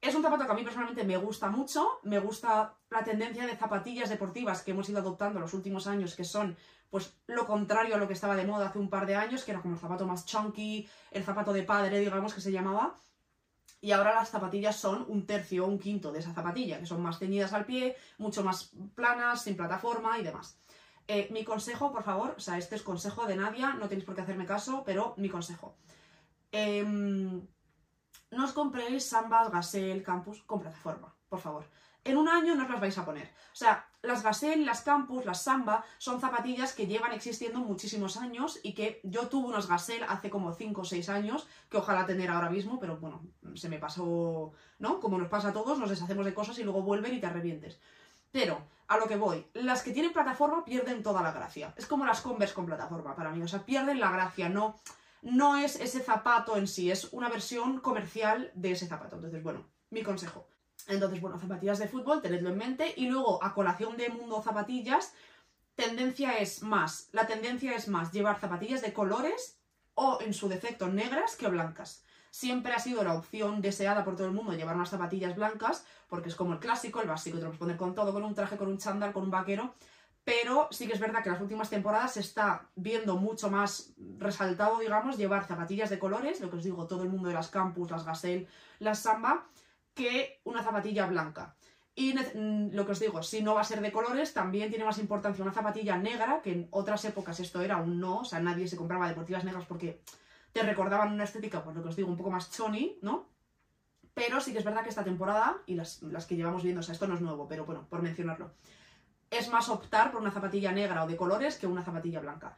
[0.00, 3.56] Es un zapato que a mí personalmente me gusta mucho, me gusta la tendencia de
[3.56, 6.56] zapatillas deportivas que hemos ido adoptando en los últimos años, que son
[6.90, 9.52] pues lo contrario a lo que estaba de moda hace un par de años, que
[9.52, 12.96] era como el zapato más chunky, el zapato de padre, digamos, que se llamaba.
[13.80, 17.00] Y ahora las zapatillas son un tercio o un quinto de esa zapatilla, que son
[17.00, 20.58] más ceñidas al pie, mucho más planas, sin plataforma y demás.
[21.06, 24.14] Eh, mi consejo, por favor, o sea, este es consejo de Nadia, no tenéis por
[24.14, 25.76] qué hacerme caso, pero mi consejo.
[26.52, 27.40] Em,
[28.30, 31.64] no os compréis Sambas, Gazelle, Campus con plataforma, por favor.
[32.04, 33.26] En un año no os las vais a poner.
[33.26, 38.58] O sea, las Gazelle, las Campus, las Samba son zapatillas que llevan existiendo muchísimos años
[38.62, 42.30] y que yo tuve unos Gazelle hace como 5 o 6 años, que ojalá tener
[42.30, 43.22] ahora mismo, pero bueno,
[43.54, 45.00] se me pasó, ¿no?
[45.00, 47.78] Como nos pasa a todos, nos deshacemos de cosas y luego vuelven y te arrepientes.
[48.32, 51.74] Pero, a lo que voy, las que tienen plataforma pierden toda la gracia.
[51.76, 54.76] Es como las Converse con plataforma para mí, o sea, pierden la gracia, no,
[55.22, 59.16] no es ese zapato en sí, es una versión comercial de ese zapato.
[59.16, 60.46] Entonces, bueno, mi consejo.
[60.88, 62.92] Entonces, bueno, zapatillas de fútbol, tenedlo en mente.
[62.96, 65.14] Y luego, a colación de mundo zapatillas,
[65.74, 69.58] tendencia es más, la tendencia es más llevar zapatillas de colores
[69.94, 74.28] o, en su defecto, negras que blancas siempre ha sido la opción deseada por todo
[74.28, 77.50] el mundo llevar unas zapatillas blancas, porque es como el clásico, el básico, te lo
[77.50, 79.74] puedes poner con todo, con un traje, con un chándal, con un vaquero,
[80.24, 84.78] pero sí que es verdad que las últimas temporadas se está viendo mucho más resaltado,
[84.78, 87.90] digamos, llevar zapatillas de colores, lo que os digo, todo el mundo de las campus,
[87.90, 88.46] las gazelle,
[88.78, 89.46] las samba,
[90.00, 91.54] que una zapatilla blanca.
[91.94, 94.86] Y mm, lo que os digo, si no va a ser de colores, también tiene
[94.86, 98.40] más importancia una zapatilla negra, que en otras épocas esto era un no, o sea,
[98.40, 100.00] nadie se compraba deportivas negras porque
[100.52, 103.28] te recordaban una estética, pues lo que os digo, un poco más choni, ¿no?
[104.14, 106.82] Pero sí que es verdad que esta temporada, y las, las que llevamos viendo, o
[106.82, 108.52] sea, esto no es nuevo, pero bueno, por mencionarlo,
[109.28, 112.56] es más optar por una zapatilla negra o de colores que una zapatilla blanca.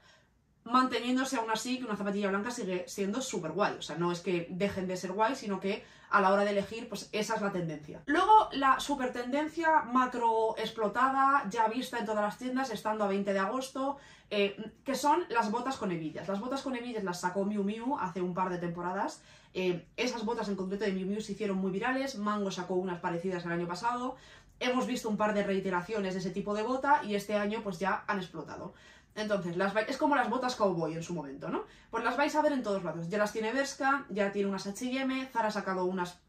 [0.64, 3.75] Manteniéndose aún así que una zapatilla blanca sigue siendo súper guay.
[3.79, 6.51] O sea, no es que dejen de ser guay, sino que a la hora de
[6.51, 8.03] elegir, pues esa es la tendencia.
[8.07, 13.33] Luego, la super tendencia macro explotada, ya vista en todas las tiendas, estando a 20
[13.33, 13.96] de agosto,
[14.31, 16.29] eh, que son las botas con hebillas.
[16.29, 19.22] Las botas con hebillas las sacó Miu Miu hace un par de temporadas.
[19.55, 23.01] Eh, esas botas en concreto de Miu Miu se hicieron muy virales, Mango sacó unas
[23.01, 24.16] parecidas el año pasado.
[24.61, 27.79] Hemos visto un par de reiteraciones de ese tipo de bota y este año pues
[27.79, 28.75] ya han explotado.
[29.14, 31.64] Entonces, las es como las botas cowboy en su momento, ¿no?
[31.90, 33.09] Pues las vais a ver en todos lados.
[33.09, 36.20] Ya las tiene Berska, ya tiene unas H&M, Zara ha sacado unas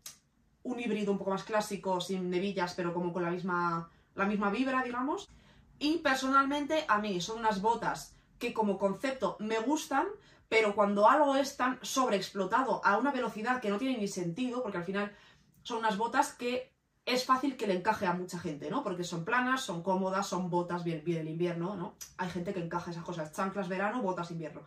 [0.63, 4.49] un híbrido un poco más clásico, sin hebillas, pero como con la misma, la misma
[4.49, 5.29] vibra, digamos.
[5.79, 10.07] Y personalmente, a mí son unas botas que como concepto me gustan,
[10.49, 14.77] pero cuando algo es tan sobreexplotado a una velocidad que no tiene ni sentido, porque
[14.77, 15.15] al final
[15.63, 16.72] son unas botas que
[17.05, 18.83] es fácil que le encaje a mucha gente, ¿no?
[18.83, 21.95] Porque son planas, son cómodas, son botas bien, bien el invierno, ¿no?
[22.17, 24.61] Hay gente que encaja esas cosas, chanclas verano, botas invierno.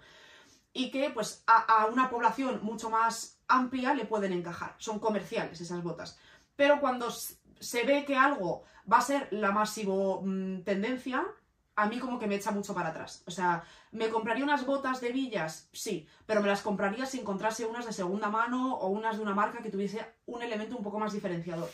[0.72, 4.74] Y que, pues, a, una población mucho más amplia le pueden encajar.
[4.78, 6.18] Son comerciales esas botas.
[6.56, 11.24] Pero cuando se ve que algo va a ser la masivo mm, tendencia,
[11.76, 13.22] a mí como que me echa mucho para atrás.
[13.26, 15.70] O sea, ¿me compraría unas botas de villas?
[15.72, 19.34] Sí, pero me las compraría si encontrase unas de segunda mano o unas de una
[19.34, 21.70] marca que tuviese un elemento un poco más diferenciador.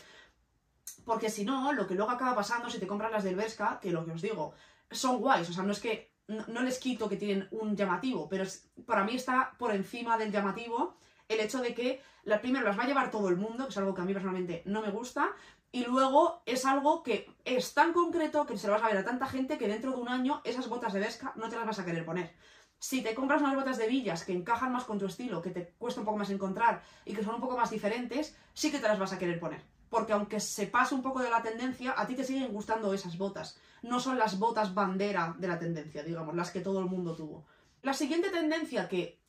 [1.04, 3.90] Porque si no, lo que luego acaba pasando si te compras las del Berska, que
[3.90, 4.54] lo que os digo,
[4.90, 8.44] son guays, o sea, no es que no, les quito que tienen un llamativo, pero
[8.86, 10.96] para mí está por encima del llamativo
[11.28, 13.78] el hecho de que la, primero las va a llevar todo el mundo, que es
[13.78, 15.32] algo que a mí personalmente no me gusta,
[15.70, 19.04] y luego es algo que es tan concreto que se lo vas a ver a
[19.04, 21.78] tanta gente que dentro de un año esas botas de Berska no te las vas
[21.78, 22.34] a querer poner.
[22.78, 25.74] Si te compras unas botas de villas que encajan más con tu estilo, que te
[25.78, 28.88] cuesta un poco más encontrar y que son un poco más diferentes, sí que te
[28.88, 29.62] las vas a querer poner.
[29.92, 33.18] Porque aunque se pase un poco de la tendencia, a ti te siguen gustando esas
[33.18, 33.58] botas.
[33.82, 37.44] No son las botas bandera de la tendencia, digamos, las que todo el mundo tuvo.
[37.82, 39.20] La siguiente tendencia que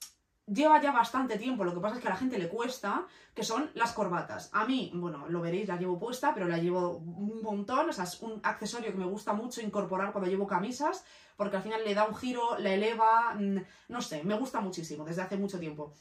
[0.48, 3.44] lleva ya bastante tiempo, lo que pasa es que a la gente le cuesta, que
[3.44, 4.50] son las corbatas.
[4.54, 8.06] A mí, bueno, lo veréis, la llevo puesta, pero la llevo un montón, o sea,
[8.06, 11.04] es un accesorio que me gusta mucho incorporar cuando llevo camisas,
[11.36, 13.58] porque al final le da un giro, la eleva, mm,
[13.90, 15.94] no sé, me gusta muchísimo desde hace mucho tiempo.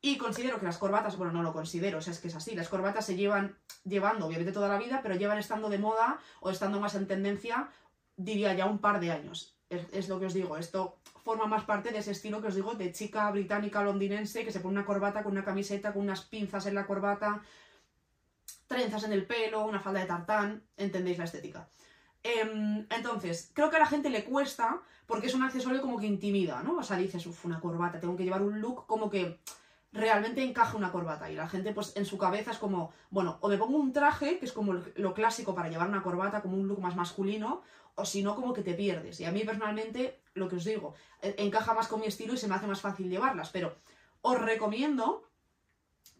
[0.00, 2.54] Y considero que las corbatas, bueno, no lo considero, o sea, es que es así,
[2.54, 6.50] las corbatas se llevan llevando obviamente toda la vida, pero llevan estando de moda o
[6.50, 7.68] estando más en tendencia,
[8.16, 9.56] diría ya un par de años.
[9.68, 12.54] Es, es lo que os digo, esto forma más parte de ese estilo que os
[12.54, 16.22] digo, de chica británica londinense que se pone una corbata con una camiseta, con unas
[16.22, 17.42] pinzas en la corbata,
[18.66, 21.68] trenzas en el pelo, una falda de tartán, entendéis la estética.
[22.22, 26.06] Em, entonces, creo que a la gente le cuesta porque es un accesorio como que
[26.06, 26.78] intimida, ¿no?
[26.78, 29.40] O sea, dices, uff, una corbata, tengo que llevar un look como que
[29.92, 33.48] realmente encaja una corbata y la gente pues en su cabeza es como, bueno, o
[33.48, 36.68] me pongo un traje, que es como lo clásico para llevar una corbata, como un
[36.68, 37.62] look más masculino,
[37.94, 39.18] o si no, como que te pierdes.
[39.20, 42.36] Y a mí personalmente, lo que os digo, e, encaja más con mi estilo y
[42.36, 43.76] se me hace más fácil llevarlas, pero
[44.20, 45.28] os recomiendo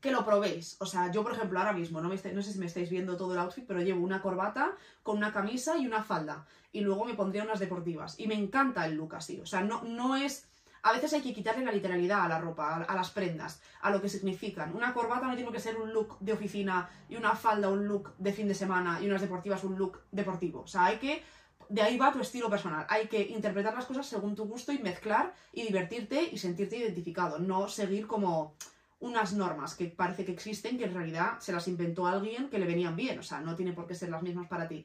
[0.00, 0.76] que lo probéis.
[0.81, 3.16] O sea, yo por ejemplo ahora mismo, no, me no sé si me estáis viendo
[3.16, 6.46] todo el outfit, pero llevo una corbata con una camisa y una falda.
[6.72, 8.18] Y luego me pondría unas deportivas.
[8.18, 9.40] Y me encanta el look así.
[9.40, 10.47] O sea, no, no es...
[10.82, 14.00] A veces hay que quitarle la literalidad a la ropa, a, las prendas, a lo
[14.00, 14.74] que significan.
[14.74, 18.14] Una corbata no tiene que ser un look de oficina y una falda un look
[18.18, 20.60] de fin de semana y unas deportivas un look deportivo.
[20.60, 21.22] O sea, hay que
[21.68, 22.86] de ahí va tu estilo personal.
[22.88, 27.38] Hay que interpretar las cosas según tu gusto y mezclar y divertirte y sentirte identificado,
[27.38, 28.54] no seguir como
[29.00, 32.66] unas normas que parece que existen que en realidad se las inventó alguien que le
[32.66, 34.84] venían bien, o sea, no tiene por qué ser las mismas para ti.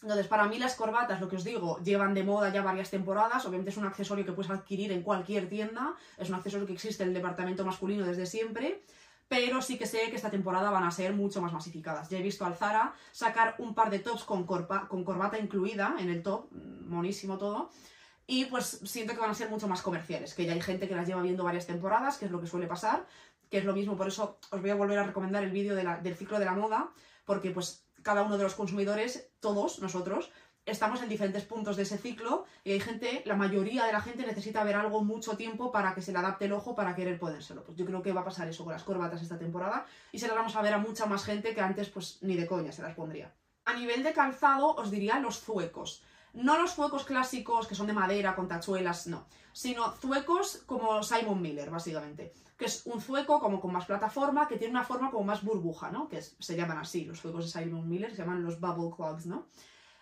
[0.00, 3.44] Entonces, para mí las corbatas, lo que os digo, llevan de moda ya varias temporadas,
[3.44, 7.02] obviamente es un accesorio que puedes adquirir en cualquier tienda, es un accesorio que existe
[7.02, 8.82] en el departamento masculino desde siempre,
[9.28, 12.08] pero sí que sé que esta temporada van a ser mucho más masificadas.
[12.08, 16.10] Ya he visto al Zara sacar un par de tops con, con corbata incluida en
[16.10, 17.70] el top, mm, monísimo todo,
[18.26, 20.94] y pues siento que van a ser mucho más comerciales, que ya hay gente que
[20.94, 23.06] las lleva viendo varias temporadas, que es lo que suele pasar,
[23.50, 26.16] que es lo mismo, por eso os voy a volver a recomendar el vídeo del
[26.16, 26.90] ciclo de la moda,
[27.24, 30.30] porque pues cada uno de los consumidores, todos nosotros,
[30.64, 34.24] estamos en diferentes puntos de ese ciclo y hay gente, la mayoría de la gente
[34.24, 37.64] necesita ver algo mucho tiempo para que se le adapte el ojo para querer ponérselo.
[37.64, 40.28] Pues yo creo que va a pasar eso con las corbatas esta temporada y se
[40.28, 42.82] las vamos a ver a mucha más gente que antes pues ni de coña se
[42.82, 43.34] las pondría.
[43.64, 46.02] A nivel de calzado os diría los zuecos.
[46.32, 51.42] No los zuecos clásicos que son de madera con tachuelas, no, sino zuecos como Simon
[51.42, 52.32] Miller, básicamente.
[52.62, 55.90] Que es un zueco como con más plataforma, que tiene una forma como más burbuja,
[55.90, 56.08] ¿no?
[56.08, 59.48] Que se llaman así, los zuecos de Simon Miller, se llaman los bubble clogs, ¿no?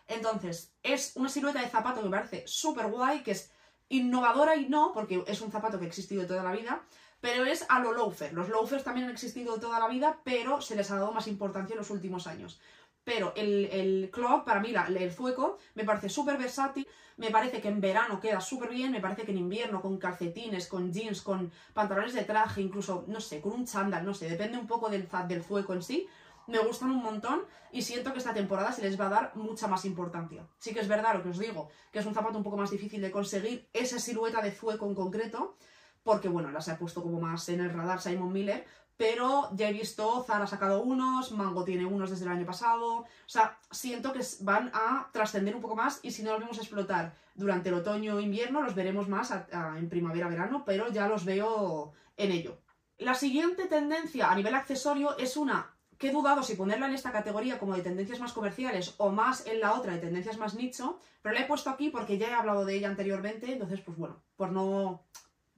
[0.07, 3.51] Entonces, es una silueta de zapato que me parece súper guay, que es
[3.89, 6.83] innovadora y no, porque es un zapato que ha existido toda la vida,
[7.23, 8.35] pero es a lo loafer.
[8.35, 11.73] Los loafers también han existido toda la vida, pero se les ha dado más importancia
[11.73, 12.61] en los últimos años.
[13.05, 16.87] Pero el, el clog, para mí, el zueco, me parece súper versátil,
[17.17, 20.67] me parece que en verano queda súper bien, me parece que en invierno, con calcetines,
[20.67, 24.59] con jeans, con pantalones de traje, incluso, no sé, con un chándal, no sé, depende
[24.59, 26.09] un poco del, del en sí,
[26.47, 29.69] me gustan un montón y siento que esta temporada se les va a dar mucha
[29.69, 30.47] más importancia.
[30.59, 32.71] Sí que es verdad lo que os digo, que es un zapato un poco más
[32.71, 35.57] difícil de conseguir esa silueta de zueco en concreto,
[36.03, 38.65] porque bueno, las he puesto como más en el radar Simon Miller,
[39.01, 42.97] pero ya he visto, Zara ha sacado unos, Mango tiene unos desde el año pasado,
[42.97, 46.59] o sea, siento que van a trascender un poco más y si no los vemos
[46.59, 49.33] explotar durante el otoño o invierno, los veremos más
[49.79, 52.59] en primavera-verano, pero ya los veo en ello.
[52.99, 57.11] La siguiente tendencia a nivel accesorio es una que he dudado si ponerla en esta
[57.11, 60.99] categoría como de tendencias más comerciales o más en la otra de tendencias más nicho,
[61.23, 64.21] pero la he puesto aquí porque ya he hablado de ella anteriormente, entonces pues bueno,
[64.37, 65.07] por no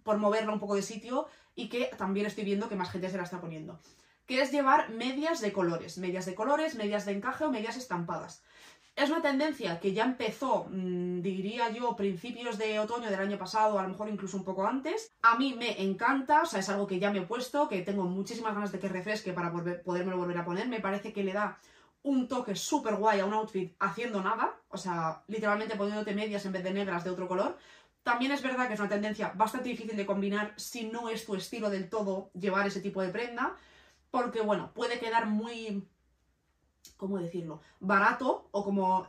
[0.02, 3.16] por moverla un poco de sitio y que también estoy viendo que más gente se
[3.16, 3.80] la está poniendo,
[4.26, 8.42] que es llevar medias de colores, medias de colores, medias de encaje o medias estampadas.
[8.94, 13.78] Es una tendencia que ya empezó, mm, diría yo, principios de otoño del año pasado,
[13.78, 15.10] a lo mejor incluso un poco antes.
[15.22, 18.04] A mí me encanta, o sea, es algo que ya me he puesto, que tengo
[18.04, 20.68] muchísimas ganas de que refresque para podérmelo volver a poner.
[20.68, 21.58] Me parece que le da
[22.02, 26.52] un toque súper guay a un outfit haciendo nada, o sea, literalmente poniéndote medias en
[26.52, 27.56] vez de negras de otro color.
[28.02, 31.34] También es verdad que es una tendencia bastante difícil de combinar si no es tu
[31.34, 33.56] estilo del todo llevar ese tipo de prenda,
[34.10, 35.86] porque bueno, puede quedar muy
[36.96, 37.60] ¿cómo decirlo?
[37.80, 39.06] Barato o como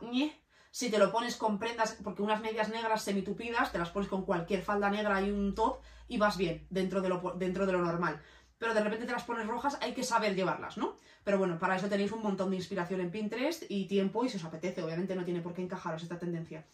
[0.70, 4.24] si te lo pones con prendas, porque unas medias negras semitupidas, te las pones con
[4.24, 5.78] cualquier falda negra y un top
[6.08, 8.20] y vas bien dentro de lo, dentro de lo normal.
[8.58, 10.96] Pero de repente te las pones rojas, hay que saber llevarlas, ¿no?
[11.22, 14.36] Pero bueno, para eso tenéis un montón de inspiración en Pinterest y tiempo y si
[14.36, 16.64] os apetece, obviamente no tiene por qué encajaros esta tendencia.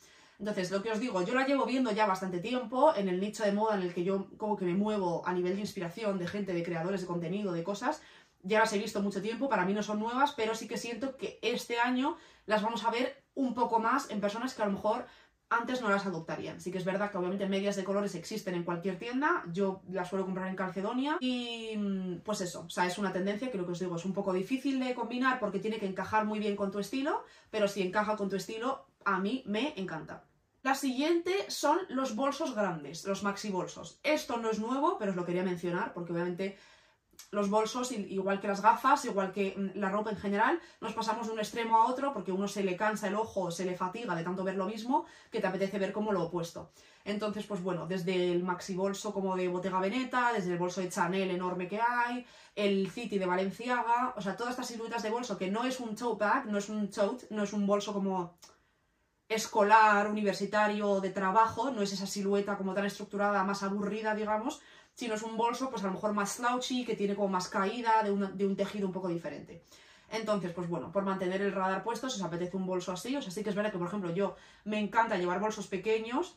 [0.40, 3.44] Entonces, lo que os digo, yo la llevo viendo ya bastante tiempo en el nicho
[3.44, 6.26] de moda en el que yo como que me muevo a nivel de inspiración de
[6.26, 8.00] gente, de creadores de contenido, de cosas.
[8.42, 11.18] Ya las he visto mucho tiempo, para mí no son nuevas, pero sí que siento
[11.18, 14.72] que este año las vamos a ver un poco más en personas que a lo
[14.72, 15.04] mejor
[15.50, 16.58] antes no las adoptarían.
[16.58, 20.08] Sí que es verdad que obviamente medias de colores existen en cualquier tienda, yo las
[20.08, 23.66] suelo comprar en Calcedonia y mm, pues eso, o sea, es una tendencia que lo
[23.66, 26.56] que os digo es un poco difícil de combinar porque tiene que encajar muy bien
[26.56, 30.29] con tu estilo, pero si encaja con tu estilo, a mí me encanta.
[30.62, 33.98] La siguiente son los bolsos grandes, los maxi bolsos.
[34.02, 36.58] Esto no es nuevo, pero os lo quería mencionar porque obviamente
[37.30, 41.26] los bolsos, igual que las gafas, igual que mm, la ropa en general, nos pasamos
[41.26, 44.14] de un extremo a otro porque uno se le cansa el ojo, se le fatiga
[44.14, 46.72] de tanto ver lo mismo, que te apetece ver como lo opuesto.
[47.04, 50.88] Entonces, pues bueno, desde el maxi bolso como de Bottega Veneta, desde el bolso de
[50.88, 55.38] Chanel enorme que hay, el City de Valenciaga, o sea, todas estas siluetas de bolso
[55.38, 58.36] que no es un tote bag, no es un tote, no es un bolso como
[59.30, 64.60] escolar, universitario, de trabajo, no es esa silueta como tan estructurada, más aburrida, digamos,
[64.94, 68.02] sino es un bolso pues a lo mejor más slouchy, que tiene como más caída,
[68.02, 69.62] de, un tejido un poco diferente.
[70.10, 73.22] Entonces, pues bueno, por mantener el radar puesto, si os apetece un bolso así, o
[73.22, 76.36] sea, sí que es verdad que, por ejemplo, yo me encanta llevar bolsos pequeños,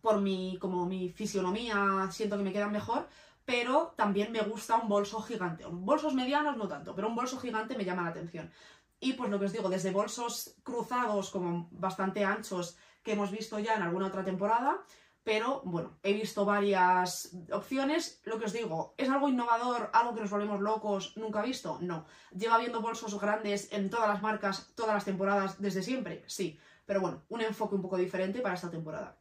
[0.00, 3.08] por mi, como mi fisionomía, siento que me quedan mejor,
[3.44, 5.64] pero también me gusta un bolso gigante.
[5.68, 8.52] Bolsos medianos no tanto, pero un bolso gigante me llama la atención.
[9.00, 13.58] Y pues lo que os digo, desde bolsos cruzados como bastante anchos que hemos visto
[13.58, 14.82] ya en alguna otra temporada,
[15.22, 18.20] pero bueno, he visto varias opciones.
[18.24, 21.78] Lo que os digo, ¿es algo innovador, algo que nos volvemos locos, nunca visto?
[21.80, 22.06] No.
[22.30, 26.22] ¿Lleva viendo bolsos grandes en todas las marcas, todas las temporadas, desde siempre?
[26.28, 26.60] Sí.
[26.84, 29.18] Pero bueno, un enfoque un poco diferente para esta temporada.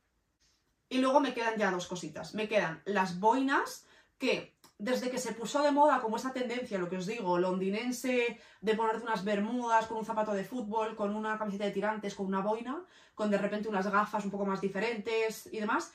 [0.90, 2.36] Y luego me quedan ya dos cositas.
[2.36, 3.88] Me quedan las boinas,
[4.20, 8.40] que desde que se puso de moda como esa tendencia, lo que os digo, londinense,
[8.62, 12.26] de ponerte unas bermudas con un zapato de fútbol, con una camiseta de tirantes, con
[12.26, 12.84] una boina,
[13.14, 15.94] con de repente unas gafas un poco más diferentes y demás,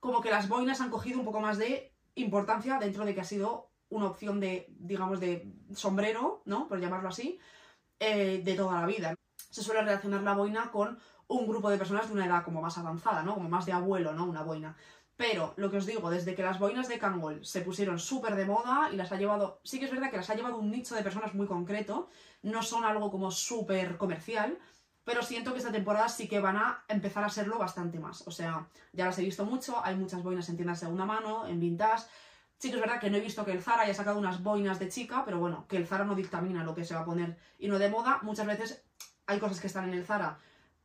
[0.00, 3.24] como que las boinas han cogido un poco más de importancia dentro de que ha
[3.24, 6.68] sido una opción de, digamos, de sombrero, ¿no?
[6.68, 7.38] Por llamarlo así,
[8.00, 9.14] eh, de toda la vida.
[9.50, 12.76] Se suele relacionar la boina con un grupo de personas de una edad como más
[12.78, 13.34] avanzada, ¿no?
[13.34, 14.24] Como más de abuelo, ¿no?
[14.24, 14.76] Una boina.
[15.18, 18.46] Pero lo que os digo, desde que las boinas de Kangol se pusieron súper de
[18.46, 20.94] moda y las ha llevado, sí que es verdad que las ha llevado un nicho
[20.94, 22.08] de personas muy concreto,
[22.42, 24.56] no son algo como súper comercial,
[25.02, 28.28] pero siento que esta temporada sí que van a empezar a serlo bastante más.
[28.28, 31.48] O sea, ya las he visto mucho, hay muchas boinas en tiendas de segunda mano,
[31.48, 32.06] en vintage.
[32.58, 34.78] Sí que es verdad que no he visto que el Zara haya sacado unas boinas
[34.78, 37.36] de chica, pero bueno, que el Zara no dictamina lo que se va a poner
[37.58, 38.20] y no de moda.
[38.22, 38.84] Muchas veces
[39.26, 40.38] hay cosas que están en el Zara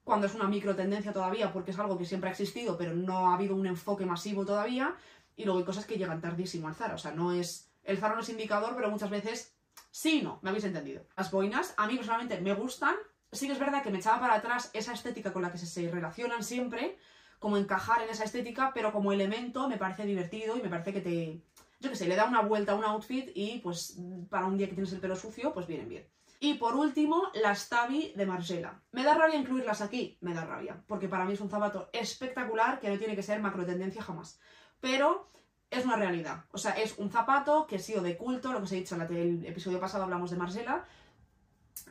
[0.03, 3.29] cuando es una micro tendencia todavía, porque es algo que siempre ha existido, pero no
[3.29, 4.95] ha habido un enfoque masivo todavía,
[5.35, 7.69] y luego hay cosas que llegan tardísimo al Zara, o sea, no es...
[7.83, 9.53] El Zara no es indicador, pero muchas veces
[9.91, 11.05] sí no, me habéis entendido.
[11.17, 12.95] Las boinas, a mí personalmente me gustan,
[13.31, 15.89] sí que es verdad que me echaba para atrás esa estética con la que se,
[15.89, 16.97] relacionan siempre,
[17.39, 21.01] como encajar en esa estética, pero como elemento me parece divertido y me parece que
[21.01, 21.41] te...
[21.79, 23.97] Yo qué sé, le da una vuelta a un outfit y pues
[24.29, 26.07] para un día que tienes el pelo sucio, pues vienen bien.
[26.43, 28.81] Y por último, las Tabi de Margiela.
[28.91, 30.17] ¿Me da rabia incluirlas aquí?
[30.19, 33.39] Me da rabia, porque para mí es un zapato espectacular que no tiene que ser
[33.39, 34.41] macro tendencia jamás.
[34.81, 35.29] Pero
[35.69, 36.43] es una realidad.
[36.51, 38.95] O sea, es un zapato que ha sido de culto, lo que os he dicho
[38.95, 40.83] en el episodio pasado hablamos de Margiela.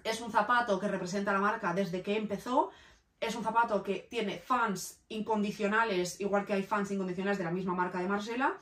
[0.04, 2.72] Es un zapato que representa la marca desde que empezó.
[3.20, 7.72] Es un zapato que tiene fans incondicionales, igual que hay fans incondicionales de la misma
[7.72, 8.58] marca de Margiela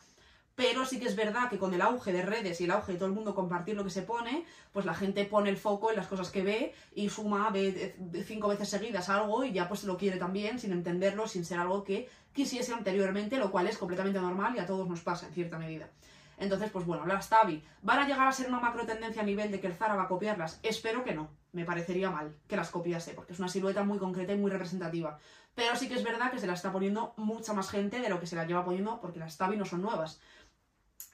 [0.61, 2.99] pero sí que es verdad que con el auge de redes y el auge de
[2.99, 4.45] todo el mundo compartir lo que se pone,
[4.75, 7.97] pues la gente pone el foco en las cosas que ve y suma, ve
[8.27, 11.83] cinco veces seguidas algo y ya pues lo quiere también sin entenderlo, sin ser algo
[11.83, 15.57] que quisiese anteriormente, lo cual es completamente normal y a todos nos pasa en cierta
[15.57, 15.89] medida.
[16.37, 19.51] Entonces, pues bueno, las Tabi, ¿van a llegar a ser una macro tendencia a nivel
[19.51, 20.61] de que el Zara va a copiarlas?
[20.63, 24.35] Espero que no, me parecería mal que las copiase, porque es una silueta muy concreta
[24.35, 25.19] y muy representativa.
[25.55, 28.21] Pero sí que es verdad que se la está poniendo mucha más gente de lo
[28.21, 30.21] que se la lleva poniendo, porque las Tabi no son nuevas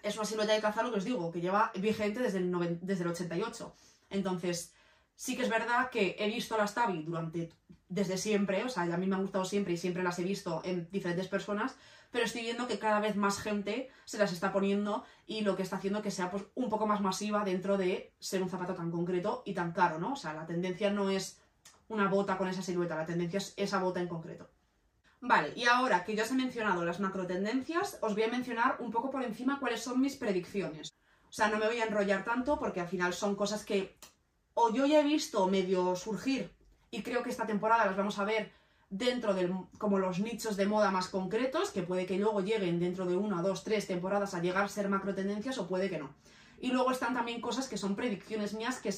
[0.07, 3.11] es una silueta de lo que os digo, que lleva vigente desde el, desde el
[3.11, 3.75] 88.
[4.11, 4.73] Entonces,
[5.16, 7.51] sí que es verdad que he visto las Tabi durante,
[7.88, 10.62] desde siempre, o sea, a mí me han gustado siempre y siempre las he visto
[10.64, 11.77] en diferentes personas,
[12.12, 15.62] pero estoy viendo que cada vez más gente se las está poniendo y lo que
[15.62, 18.90] está haciendo que sea pues, un poco más masiva dentro de ser un zapato tan
[18.90, 20.12] concreto y tan caro, ¿no?
[20.12, 21.40] O sea, la tendencia no es
[21.88, 24.49] una bota con esa silueta, la tendencia es esa bota en concreto.
[25.29, 28.77] Vale, y ahora que ya os he mencionado las macro tendencias, os voy a mencionar
[28.79, 30.92] un poco por encima cuáles son mis predicciones.
[31.29, 33.96] O sea, no me voy a enrollar tanto porque al final son cosas que
[34.55, 36.53] o yo ya he visto medio surgir
[36.92, 38.53] y creo que esta temporada las vamos a ver
[38.88, 43.05] dentro de como los nichos de moda más concretos, que puede que luego lleguen dentro
[43.05, 46.15] de una, dos, tres temporadas a llegar a ser macro tendencias o puede que no.
[46.61, 48.94] Y luego están también cosas que son predicciones mías que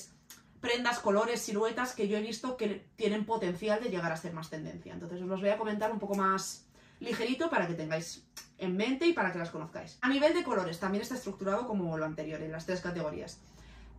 [0.60, 4.50] prendas, colores, siluetas que yo he visto que tienen potencial de llegar a ser más
[4.50, 4.92] tendencia.
[4.92, 6.66] Entonces os los voy a comentar un poco más
[7.00, 8.24] ligerito para que tengáis
[8.58, 9.98] en mente y para que las conozcáis.
[10.00, 13.40] A nivel de colores también está estructurado como lo anterior, en las tres categorías.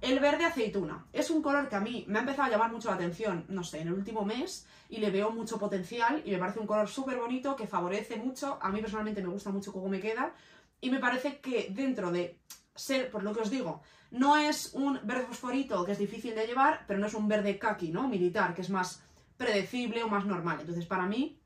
[0.02, 2.88] El verde aceituna es un color que a mí me ha empezado a llamar mucho
[2.88, 6.38] la atención, no sé, en el último mes y le veo mucho potencial y me
[6.38, 9.90] parece un color súper bonito que favorece mucho, a mí personalmente me gusta mucho cómo
[9.90, 10.34] me queda
[10.80, 12.40] y me parece que dentro de
[12.76, 13.82] ser, por lo que os digo,
[14.12, 17.60] no es un verde fosforito que es difícil de llevar, pero no es un verde
[17.60, 18.08] kaki, ¿no?
[18.08, 19.04] Militar, que es más
[19.38, 20.58] predecible o más normal.
[20.60, 21.40] Entonces, para mí,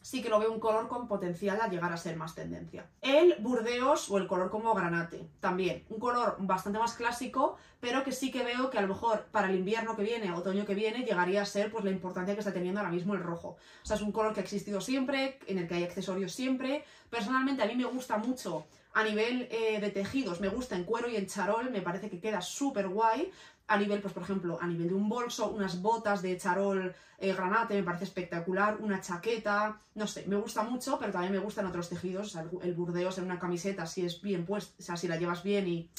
[0.00, 2.86] sí que lo veo un color con potencial a llegar a ser más tendencia.
[3.00, 8.12] El burdeos o el color como granate, también, un color bastante más clásico, pero que
[8.12, 11.04] sí que veo que a lo mejor para el invierno que viene, otoño que viene,
[11.04, 13.56] llegaría a ser pues la importancia que está teniendo ahora mismo el rojo.
[13.82, 16.84] O sea, es un color que ha existido siempre, en el que hay accesorios siempre.
[17.10, 21.08] Personalmente a mí me gusta mucho a nivel eh, de tejidos, me gusta en cuero
[21.08, 23.30] y en charol, me parece que queda súper guay
[23.68, 27.34] a nivel, pues por ejemplo, a nivel de un bolso, unas botas de charol eh,
[27.34, 31.66] granate, me parece espectacular, una chaqueta, no sé, me gusta mucho, pero también me gustan
[31.66, 35.16] otros tejidos, el, burdeos en una camiseta, si es bien puesta, o sea, si la
[35.16, 35.90] llevas bien y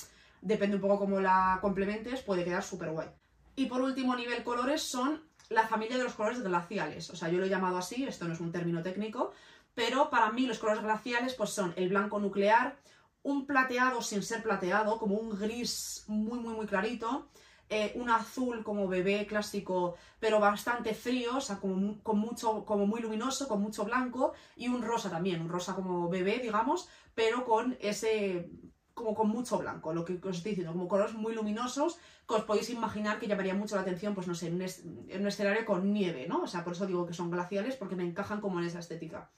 [0.42, 3.10] depende un poco cómo la complementes, puede quedar súper guay.
[3.56, 7.30] Y por último, a nivel colores, son la familia de los colores glaciales, o sea,
[7.30, 9.32] yo lo he llamado así, esto no es un término técnico,
[9.80, 12.76] pero para mí los colores glaciales pues son el blanco nuclear,
[13.24, 17.30] un plateado sin ser plateado, como un gris muy, muy, muy clarito,
[17.70, 22.88] eh, un azul como bebé clásico, pero bastante frío, o sea, como, con mucho, como
[22.88, 27.46] muy luminoso, con mucho blanco, y un rosa también, un rosa como bebé, digamos, pero
[27.46, 28.50] con ese
[28.94, 32.44] como con mucho blanco, lo que os estoy diciendo, como colores muy luminosos, que os
[32.44, 34.62] podéis imaginar que llamaría mucho la atención, pues no sé, en un,
[35.08, 36.42] en escenario con nieve, ¿no?
[36.42, 39.30] O sea, por eso digo que son glaciales, porque me encajan como en esa estética.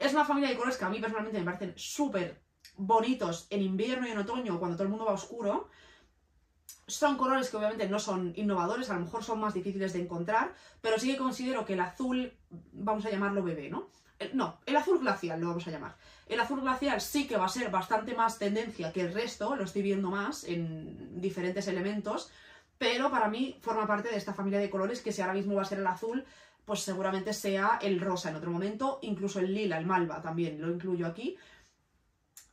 [0.00, 2.40] Es una familia de colores que a mí personalmente me parecen súper
[2.76, 5.68] bonitos en invierno y en otoño, cuando todo el mundo va oscuro,
[6.86, 10.54] son colores que obviamente no son innovadores, a lo mejor son más difíciles de encontrar,
[10.80, 12.32] pero sí que considero que el azul,
[12.72, 13.90] vamos a llamarlo bebé, ¿no?
[14.32, 15.96] no, el azul glacial lo vamos a llamar.
[16.26, 19.64] El azul glacial sí que va a ser bastante más tendencia que el resto, lo
[19.64, 22.30] estoy viendo más en diferentes elementos,
[22.78, 25.62] pero para mí forma parte de esta familia de colores que si ahora mismo va
[25.62, 26.24] a ser el azul,
[26.70, 30.70] pues seguramente sea el rosa en otro momento, incluso el lila, el malva también lo
[30.70, 31.36] incluyo aquí,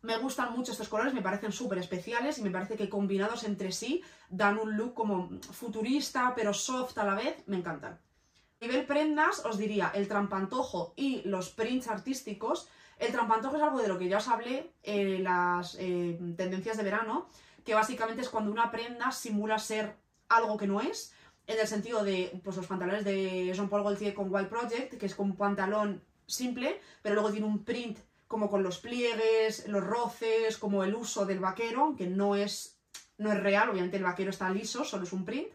[0.01, 3.71] me gustan mucho estos colores, me parecen súper especiales y me parece que combinados entre
[3.71, 7.93] sí dan un look como futurista pero soft a la vez, me encantan.
[7.93, 12.67] A nivel prendas, os diría el trampantojo y los prints artísticos.
[12.97, 16.83] El trampantojo es algo de lo que ya os hablé en las eh, tendencias de
[16.83, 17.29] verano,
[17.63, 19.95] que básicamente es cuando una prenda simula ser
[20.27, 21.13] algo que no es,
[21.47, 25.15] en el sentido de pues, los pantalones de Jean-Paul Gaultier con Wild Project, que es
[25.15, 30.57] como un pantalón simple, pero luego tiene un print como con los pliegues, los roces,
[30.57, 32.77] como el uso del vaquero, aunque no es,
[33.17, 35.47] no es real, obviamente el vaquero está liso, solo es un print.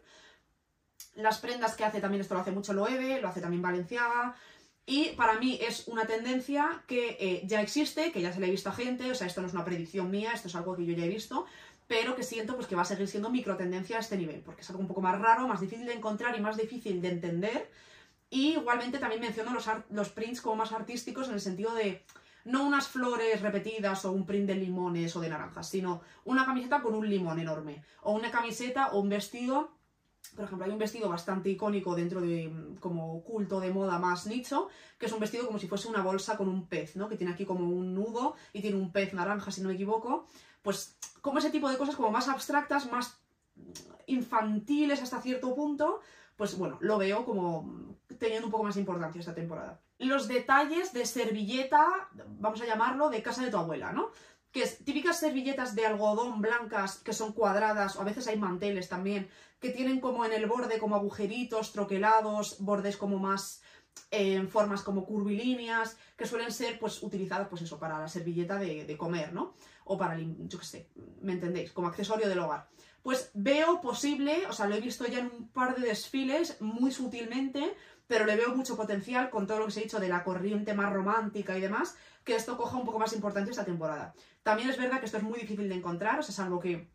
[1.14, 4.34] Las prendas que hace también, esto lo hace mucho Loewe, lo hace también Valenciaga,
[4.86, 8.50] y para mí es una tendencia que eh, ya existe, que ya se le ha
[8.50, 10.84] visto a gente, o sea, esto no es una predicción mía, esto es algo que
[10.84, 11.46] yo ya he visto,
[11.92, 14.70] pero que siento pues, que va a seguir siendo microtendencia a este nivel, porque es
[14.70, 17.70] algo un poco más raro, más difícil de encontrar y más difícil de entender.
[18.30, 22.02] Y igualmente también menciono los, los prints como más artísticos en el sentido de
[22.46, 26.80] no unas flores repetidas o un print de limones o de naranjas, sino una camiseta
[26.80, 27.84] con un limón enorme.
[28.00, 29.76] O una camiseta o un vestido
[30.34, 34.26] por ejemplo, hay un vestido bastante icónico dentro de mm, como culto de moda más
[34.26, 34.68] nicho,
[34.98, 37.08] que es un vestido como si fuese una bolsa con un pez, ¿no?
[37.08, 40.26] Que tiene aquí como un nudo y tiene un pez naranja, si no me equivoco.
[40.62, 43.18] Pues como ese tipo de cosas como más abstractas, más
[44.06, 46.00] infantiles hasta cierto punto,
[46.36, 51.06] pues bueno, lo veo como teniendo un poco más importancia esta temporada los detalles de
[51.06, 52.08] servilleta,
[52.38, 54.10] vamos a llamarlo, de casa de tu abuela, ¿no?
[54.50, 58.88] Que es típicas servilletas de algodón blancas que son cuadradas, o a veces hay manteles
[58.88, 59.28] también,
[59.62, 63.62] que tienen como en el borde como agujeritos, troquelados, bordes como más
[64.10, 68.58] eh, en formas como curvilíneas, que suelen ser pues utilizadas pues eso, para la servilleta
[68.58, 69.54] de, comer, ¿no?
[69.84, 70.88] O para, yo qué sé,
[71.20, 71.70] ¿me entendéis?
[71.70, 72.68] Como accesorio del hogar.
[73.04, 76.90] Pues veo posible, o sea, lo he visto ya en un par de desfiles muy
[76.90, 77.76] sutilmente,
[78.08, 80.74] pero le veo mucho potencial con todo lo que se ha dicho de la corriente
[80.74, 84.12] más romántica y demás, que esto coja un poco más importancia esta temporada.
[84.42, 86.90] También es verdad que esto es muy difícil de encontrar, o sea, salvo que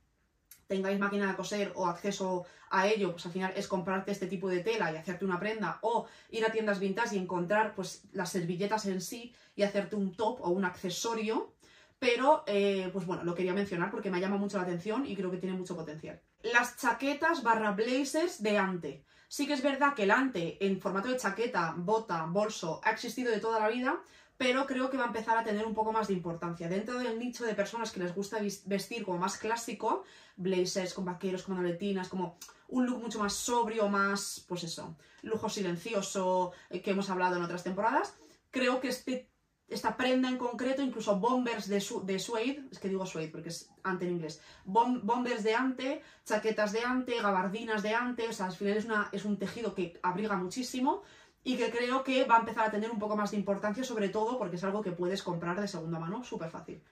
[0.68, 4.49] tengáis máquina de coser o acceso a ello, pues al final es comprarte este tipo
[4.49, 8.30] de tela y hacerte una prenda o ir a tiendas vintage y encontrar pues las
[8.30, 11.53] servilletas en sí y hacerte un top o un accesorio,
[11.99, 15.32] pero eh, pues bueno, lo quería mencionar porque me llama mucho la atención y creo
[15.32, 16.22] que tiene mucho potencial.
[16.43, 19.03] Las chaquetas barra blazers de ante.
[19.30, 23.32] Sí que es verdad que el ante en formato de chaqueta, bota, bolso ha existido
[23.32, 23.99] de toda la vida,
[24.38, 26.69] pero creo que va a empezar a tener un poco más de importancia.
[26.69, 30.03] Dentro del nicho de personas que les gusta vestir como más clásico,
[30.35, 35.49] blazers con vaqueros, con manoletinas, como un look mucho más sobrio, más, pues eso, lujo
[35.49, 38.15] silencioso, eh, que hemos hablado en otras temporadas,
[38.51, 39.29] creo que este
[39.69, 43.69] esta prenda en concreto, incluso bombers de, de suede, es que digo suede porque es
[43.83, 48.53] ante en inglés, bombers de ante, chaquetas de ante, gabardinas de ante, o sea, al
[48.53, 51.03] final es, una, es un tejido que abriga muchísimo
[51.48, 54.10] y que creo que va a empezar a tener un poco más de importancia, sobre
[54.10, 56.84] todo porque es algo que puedes comprar de segunda mano, súper fácil.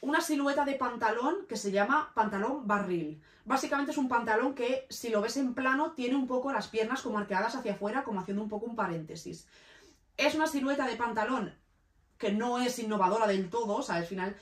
[0.00, 3.20] Una silueta de pantalón que se llama pantalón barril.
[3.44, 7.02] Básicamente es un pantalón que, si lo ves en plano, tiene un poco las piernas
[7.02, 9.46] como arqueadas hacia afuera, como haciendo un poco un paréntesis.
[10.16, 11.52] Es una silueta de pantalón
[12.16, 14.34] que no es innovadora del todo, o sea, al final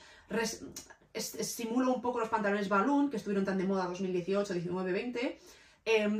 [1.13, 5.39] simula un poco los pantalones balloon, que estuvieron tan de moda 2018, 19, 20,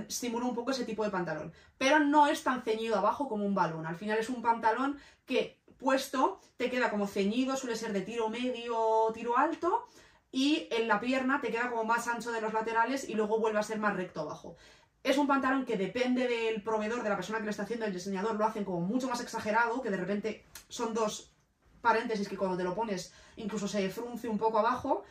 [0.07, 3.55] simula un poco ese tipo de pantalón, pero no es tan ceñido abajo como un
[3.55, 8.01] balón, al final es un pantalón que puesto te queda como ceñido, suele ser de
[8.01, 9.87] tiro medio, tiro alto,
[10.31, 13.59] y en la pierna te queda como más ancho de los laterales y luego vuelve
[13.59, 14.55] a ser más recto abajo.
[15.03, 17.93] Es un pantalón que depende del proveedor, de la persona que lo está haciendo, el
[17.93, 21.31] diseñador, lo hacen como mucho más exagerado, que de repente son dos
[21.81, 25.03] paréntesis que cuando te lo pones incluso se frunce un poco abajo,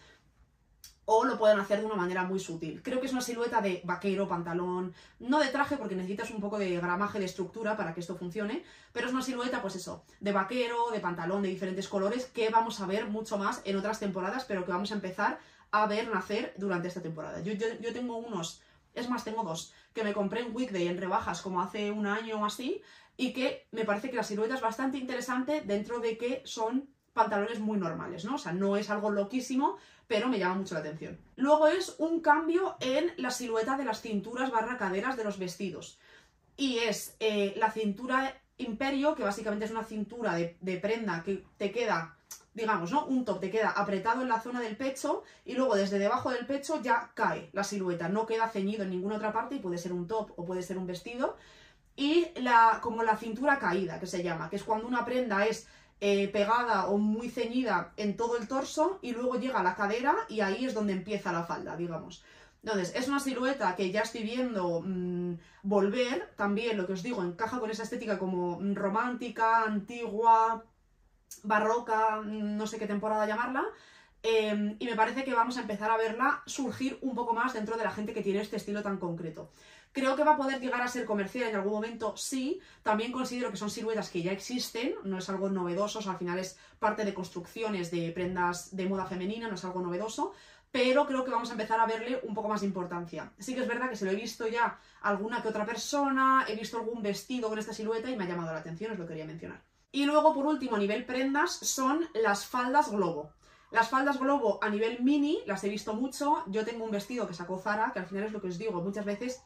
[1.07, 2.83] o lo pueden hacer de una manera muy sutil.
[2.83, 6.59] Creo que es una silueta de vaquero, pantalón, no de traje porque necesitas un poco
[6.59, 10.33] de gramaje, de estructura para que esto funcione, pero es una silueta, pues eso, de
[10.33, 14.45] vaquero, de pantalón de diferentes colores que vamos a ver mucho más en otras temporadas,
[14.45, 15.39] pero que vamos a empezar
[15.71, 17.41] a ver nacer durante esta temporada.
[17.41, 18.61] Yo, yo tengo unos,
[18.93, 22.41] es más, tengo dos, que me compré en Weekday en rebajas como hace un año
[22.41, 22.83] o así,
[23.17, 27.61] y que me parece que la silueta es bastante interesante dentro de que son pantalones
[27.61, 28.35] muy normales, ¿no?
[28.35, 31.19] O sea, no es algo loquísimo, pero me llama mucho la atención.
[31.37, 35.99] Luego es un cambio en la silueta de las cinturas barra caderas de los vestidos.
[36.57, 41.45] Y es eh, la cintura imperio, que básicamente es una cintura de, de, prenda que
[41.59, 42.17] te queda,
[42.55, 43.05] digamos, ¿no?
[43.07, 46.47] Un top te queda apretado en la zona del pecho y luego desde debajo del
[46.47, 49.93] pecho ya cae la silueta, no queda ceñido en ninguna otra parte y puede ser
[49.93, 51.37] un top o puede ser un vestido
[51.97, 55.67] y la, como la cintura caída, que se llama, que es cuando una prenda es
[56.01, 60.15] eh, pegada o muy ceñida en todo el torso y luego llega a la cadera
[60.29, 62.23] y ahí es donde empieza la falda, digamos.
[62.63, 67.23] Entonces, es una silueta que ya estoy viendo mm, volver, también lo que os digo,
[67.23, 70.65] encaja con esa estética como romántica, antigua,
[71.45, 73.65] barroca, mm, no sé qué temporada llamarla,
[74.23, 77.77] em, y me parece que vamos a empezar a verla surgir un poco más dentro
[77.77, 79.51] de la gente que tiene este estilo tan concreto.
[79.97, 82.61] Creo que va a poder llegar a ser comercial en algún momento, sí.
[82.83, 86.59] También considero que son siluetas que ya existen, no es algo novedoso, al final es
[86.79, 90.35] parte de construcciones de prendas de moda femenina, no es algo novedoso,
[90.71, 93.33] pero creo que vamos a empezar a verle un poco más de importancia.
[93.39, 96.55] Sí que es verdad que se lo he visto ya alguna que otra persona, he
[96.57, 99.25] visto algún vestido con esta silueta y me ha llamado la atención, os lo quería
[99.25, 99.63] mencionar.
[99.93, 103.31] Y luego, por último, a nivel prendas, son las faldas globo.
[103.71, 106.45] Las faldas globo a nivel mini las he visto mucho.
[106.49, 108.83] Yo tengo un vestido que sacó Zara, que al final es lo que os digo,
[108.83, 109.43] muchas veces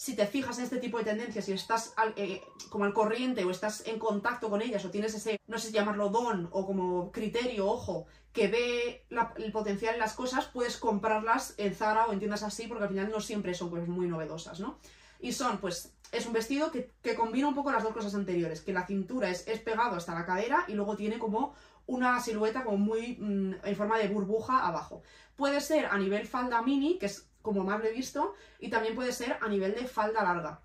[0.00, 2.40] si te fijas en este tipo de tendencias y estás eh,
[2.70, 5.74] como al corriente o estás en contacto con ellas o tienes ese, no sé si
[5.74, 9.04] llamarlo don o como criterio, ojo, que ve
[9.36, 12.88] el potencial en las cosas, puedes comprarlas en Zara o en tiendas así porque al
[12.88, 14.78] final no siempre son pues, muy novedosas, ¿no?
[15.20, 18.72] Y son, pues, es un vestido que, combina un poco las dos cosas anteriores, que
[18.72, 22.78] la cintura es, es pegado hasta la cadera y luego tiene como una silueta como
[22.78, 25.02] muy mm, en forma de burbuja abajo.
[25.36, 28.94] Puede ser a nivel falda mini, que es como más lo he visto, y también
[28.94, 30.60] puede ser a nivel de falda larga.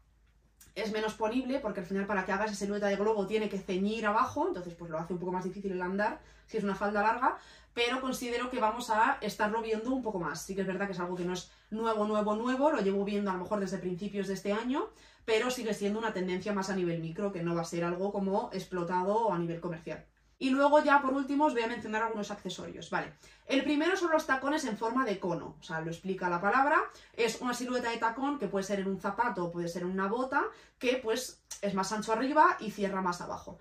[0.73, 3.57] Es menos ponible porque al final para que hagas esa silueta de globo tiene que
[3.57, 6.76] ceñir abajo, entonces pues lo hace un poco más difícil el andar si es una
[6.76, 7.38] falda larga,
[7.73, 10.41] pero considero que vamos a estarlo viendo un poco más.
[10.41, 13.03] Sí que es verdad que es algo que no es nuevo, nuevo, nuevo, lo llevo
[13.03, 14.89] viendo a lo mejor desde principios de este año,
[15.26, 18.11] pero sigue siendo una tendencia más a nivel micro, que no va a ser algo
[18.11, 20.05] como explotado a nivel comercial.
[20.38, 23.13] Y luego ya por último os voy a mencionar algunos accesorios, ¿vale?
[23.45, 26.77] El primero son los tacones en forma de cono, o sea, lo explica la palabra,
[27.13, 29.91] es una silueta de tacón que puede ser en un zapato o puede ser en
[29.91, 30.43] una bota,
[30.77, 33.59] que pues es más ancho arriba y cierra más abajo.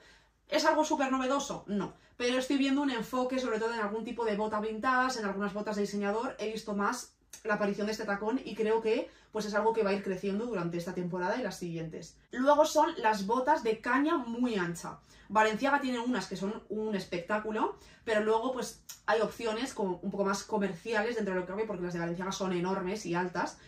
[0.49, 1.65] ¿Es algo súper novedoso?
[1.67, 5.27] No, pero estoy viendo un enfoque sobre todo en algún tipo de bota vintage, en
[5.27, 7.15] algunas botas de diseñador, he visto más
[7.45, 10.03] la aparición de este tacón y creo que pues es algo que va a ir
[10.03, 12.17] creciendo durante esta temporada y las siguientes.
[12.33, 14.99] Luego son las botas de caña muy ancha.
[15.29, 20.25] Valenciaga tiene unas que son un espectáculo, pero luego pues hay opciones como un poco
[20.25, 23.59] más comerciales dentro de lo que cabe, porque las de Valenciaga son enormes y altas,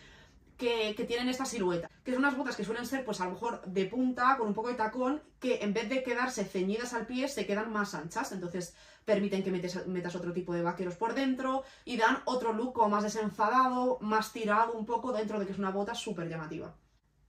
[0.57, 1.89] que, tienen esta silueta.
[2.03, 4.53] Que son unas botas que suelen ser pues a lo mejor de punta, con un
[4.53, 8.31] poco de tacón, que en vez de quedarse ceñidas al pie, se quedan más anchas.
[8.31, 13.03] Entonces permiten que metas otro tipo de vaqueros por dentro y dan otro look más
[13.03, 16.75] desenfadado, más tirado un poco dentro de que es una bota súper llamativa.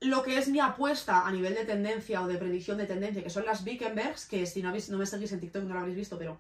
[0.01, 3.31] lo que es mi apuesta a nivel de tendencia o de predicción de tendencia, que
[3.31, 5.97] son las Wickenbergs, que si no, habéis, no me seguís en TikTok no lo habréis
[5.97, 6.39] visto, pero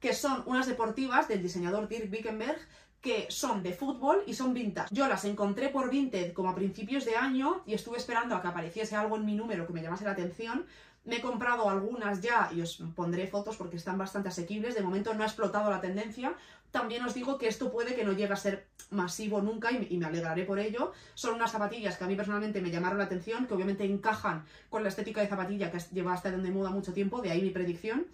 [0.00, 2.60] que son unas deportivas del diseñador Dirk Wickenberg,
[3.06, 4.92] que son de fútbol y son vintage.
[4.92, 8.48] Yo las encontré por Vinted como a principios de año y estuve esperando a que
[8.48, 10.66] apareciese algo en mi número que me llamase la atención.
[11.04, 14.74] Me he comprado algunas ya y os pondré fotos porque están bastante asequibles.
[14.74, 16.34] De momento no ha explotado la tendencia.
[16.72, 20.06] También os digo que esto puede que no llegue a ser masivo nunca y, me
[20.06, 20.92] alegraré por ello.
[21.14, 24.82] Son unas zapatillas que a mí personalmente me llamaron la atención, que obviamente encajan con
[24.82, 28.04] la estética de zapatilla que lleva hasta de moda mucho tiempo, de ahí mi predicción.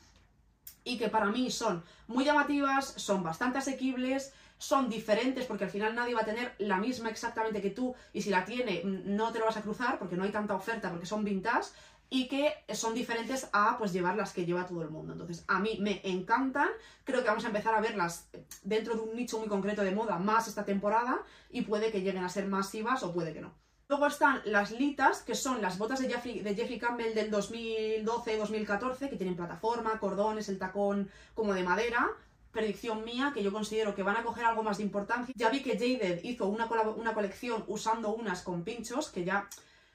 [0.84, 5.92] Y que para mí son muy llamativas, son bastante asequibles, son diferentes porque al final
[5.92, 9.32] nadie va a tener la misma exactamente que tú y si la tiene mm, no
[9.32, 11.70] te lo vas a cruzar porque no hay tanta oferta porque son vintage
[12.08, 15.14] y que son diferentes a pues llevar las que lleva todo el mundo.
[15.14, 16.68] Entonces, a mí me encantan,
[17.04, 18.28] creo que vamos a empezar a verlas
[18.62, 22.22] dentro de un nicho muy concreto de moda más esta temporada y puede que lleguen
[22.22, 23.54] a ser masivas o puede que no.
[23.88, 29.08] Luego están las litas, que son las botas de Jeffrey, de Jeffrey Campbell del 2012-2014,
[29.08, 32.10] que tienen plataforma, cordones, el tacón como de madera,
[32.53, 35.34] predicción mía, que yo considero que van a coger algo más de importancia.
[35.36, 39.48] Ya vi que Jaded hizo una, una colección usando unas con pinchos, que ya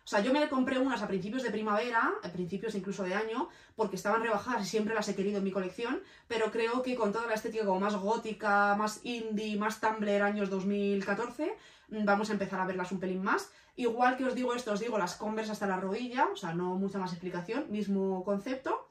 [0.08, 3.50] o sea, yo me compré unas a principios de primavera, a principios incluso de año,
[3.76, 7.12] porque estaban rebajadas y siempre las he querido en mi colección, pero creo que con
[7.12, 11.54] toda la estética como más gótica, más indie, más Tumblr años 2014,
[11.90, 13.52] mm, vamos a empezar a verlas un pelín más.
[13.76, 16.76] Igual que os digo esto, os digo las Converse hasta la rodilla, o sea, no
[16.76, 18.87] mucha más explicación, mismo concepto.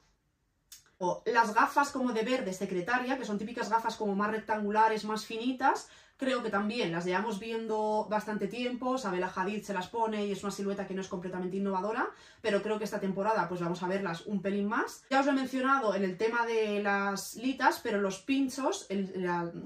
[0.99, 5.27] O las gafas como de verde secretaria, que son típicas gafas como más rectangulares, más
[5.27, 5.89] finitas,
[6.19, 10.43] Creo que también las llevamos viendo bastante tiempo, Sabela Hadid se las pone y es
[10.43, 12.09] una silueta que no es completamente innovadora,
[12.41, 15.05] pero creo que esta temporada pues vamos a verlas un pelín más.
[15.11, 18.89] Ya os lo he mencionado en el tema de las litas, pero los pinchos,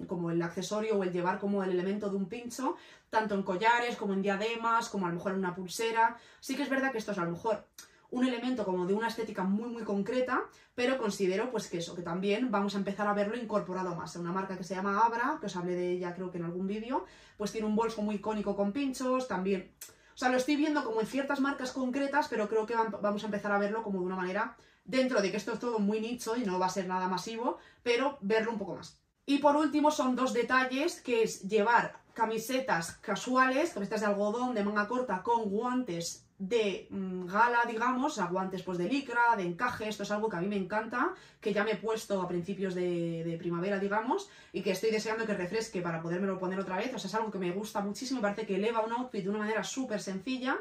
[0.08, 2.74] como el accesorio o el llevar como el elemento de un pincho,
[3.10, 6.64] tanto en collares como en diademas, como a lo mejor en una pulsera, sí que
[6.64, 7.64] es verdad que esto es a lo mejor
[8.10, 10.42] un elemento como de una estética muy muy concreta,
[10.74, 14.16] pero considero pues que eso, que también vamos a empezar a verlo incorporado más.
[14.16, 16.66] Una marca que se llama Abra, que os hablé de ella creo que en algún
[16.66, 17.04] vídeo,
[17.36, 19.72] pues tiene un bolso muy icónico con pinchos, también...
[20.14, 23.26] O sea, lo estoy viendo como en ciertas marcas concretas, pero creo que vamos a
[23.26, 24.54] empezar a verlo como de una manera,
[24.84, 27.56] dentro de que esto es todo muy nicho y no va a ser nada masivo,
[27.82, 29.00] pero verlo un poco más.
[29.24, 34.64] Y por último son dos detalles, que es llevar camisetas casuales, camisetas de algodón de
[34.64, 39.86] manga corta con guantes de mm, gala, digamos, a guantes pues, de licra, de encaje,
[39.86, 42.74] esto es algo que a mí me encanta, que ya me he puesto a principios
[42.74, 46.98] de, primavera, digamos, y que estoy deseando que refresque para podérmelo poner otra vez, o
[46.98, 49.62] sea, es algo que me gusta muchísimo, parece que eleva un outfit de una manera
[49.62, 50.56] súper sencilla,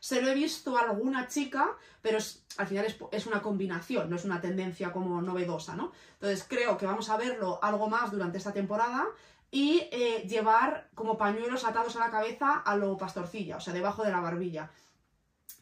[0.00, 2.18] se lo he visto a alguna chica, pero
[2.56, 5.92] al final es, una combinación, no es una tendencia como novedosa, ¿no?
[6.14, 9.06] Entonces creo que vamos a verlo algo más durante esta temporada
[9.52, 14.02] y eh, llevar como pañuelos atados a la cabeza a lo pastorcilla, o sea, debajo
[14.02, 14.70] de la barbilla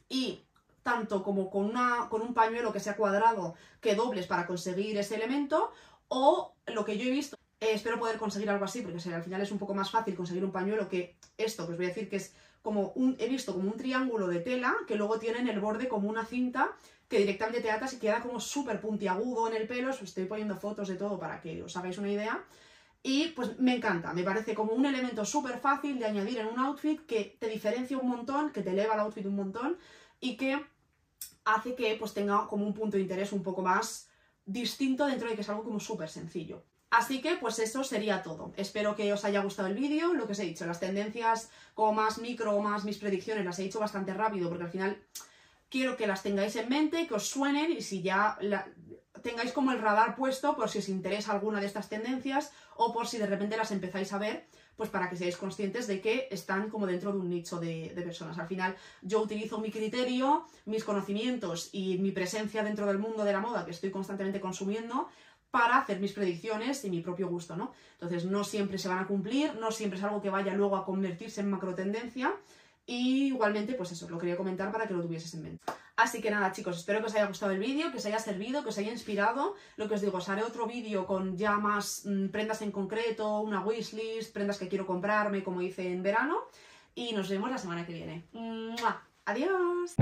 [0.09, 0.45] y
[0.83, 5.17] tanto como con, una, con un pañuelo que sea cuadrado que dobles para conseguir ese
[5.17, 5.71] elemento
[6.09, 9.43] o lo que yo he visto, eh, espero poder conseguir algo así porque al final
[9.43, 12.09] es un poco más fácil conseguir un pañuelo que esto, que os voy a decir
[12.09, 15.49] que es como un, he visto como un triángulo de tela que luego tiene en
[15.49, 16.73] el borde como una cinta
[17.09, 20.57] que directamente te atas y queda como súper puntiagudo en el pelo, os estoy poniendo
[20.57, 22.45] fotos de todo para que os hagáis una idea.
[23.03, 26.59] Y pues me encanta, me parece como un elemento súper fácil de añadir en un
[26.59, 29.79] outfit que te diferencia un montón, que te eleva el outfit un montón
[30.21, 30.65] y que
[31.45, 34.09] hace que pues tenga como un punto de interés un poco más
[34.45, 36.65] distinto dentro de que es algo como súper sencillo.
[36.91, 38.53] Así que pues eso sería todo.
[38.57, 41.93] Espero que os haya gustado el vídeo, lo que os he dicho, las tendencias como
[41.93, 45.03] más micro o más mis predicciones las he hecho bastante rápido porque al final
[45.69, 48.39] quiero que las tengáis en mente, que os suenen y si ya
[49.23, 53.07] tengáis como el radar puesto por si os interesa alguna de estas tendencias o por
[53.07, 54.47] si de repente las empezáis a ver,
[54.79, 58.39] pues para que seáis conscientes de que están como dentro de un nicho de, personas.
[58.39, 63.33] Al final yo utilizo mi criterio, mis conocimientos y mi presencia dentro del mundo de
[63.33, 65.09] la moda que estoy constantemente consumiendo
[65.51, 67.73] para hacer mis predicciones y mi propio gusto, ¿no?
[67.95, 70.85] Entonces no siempre se van a cumplir, no siempre es algo que vaya luego a
[70.85, 72.37] convertirse en macro tendencia,
[72.89, 75.63] y igualmente, pues eso, lo quería comentar para que lo tuvieses en mente.
[75.95, 78.63] Así que nada, chicos, espero que os haya gustado el vídeo, que os haya servido,
[78.63, 79.57] que os haya inspirado.
[79.77, 83.41] Lo que os digo, os haré otro vídeo con ya más mm, prendas en concreto,
[83.41, 86.39] una wishlist, prendas que quiero comprarme, como hice en verano.
[86.95, 88.25] Y nos vemos la semana que viene.
[89.27, 89.95] ¡Adiós!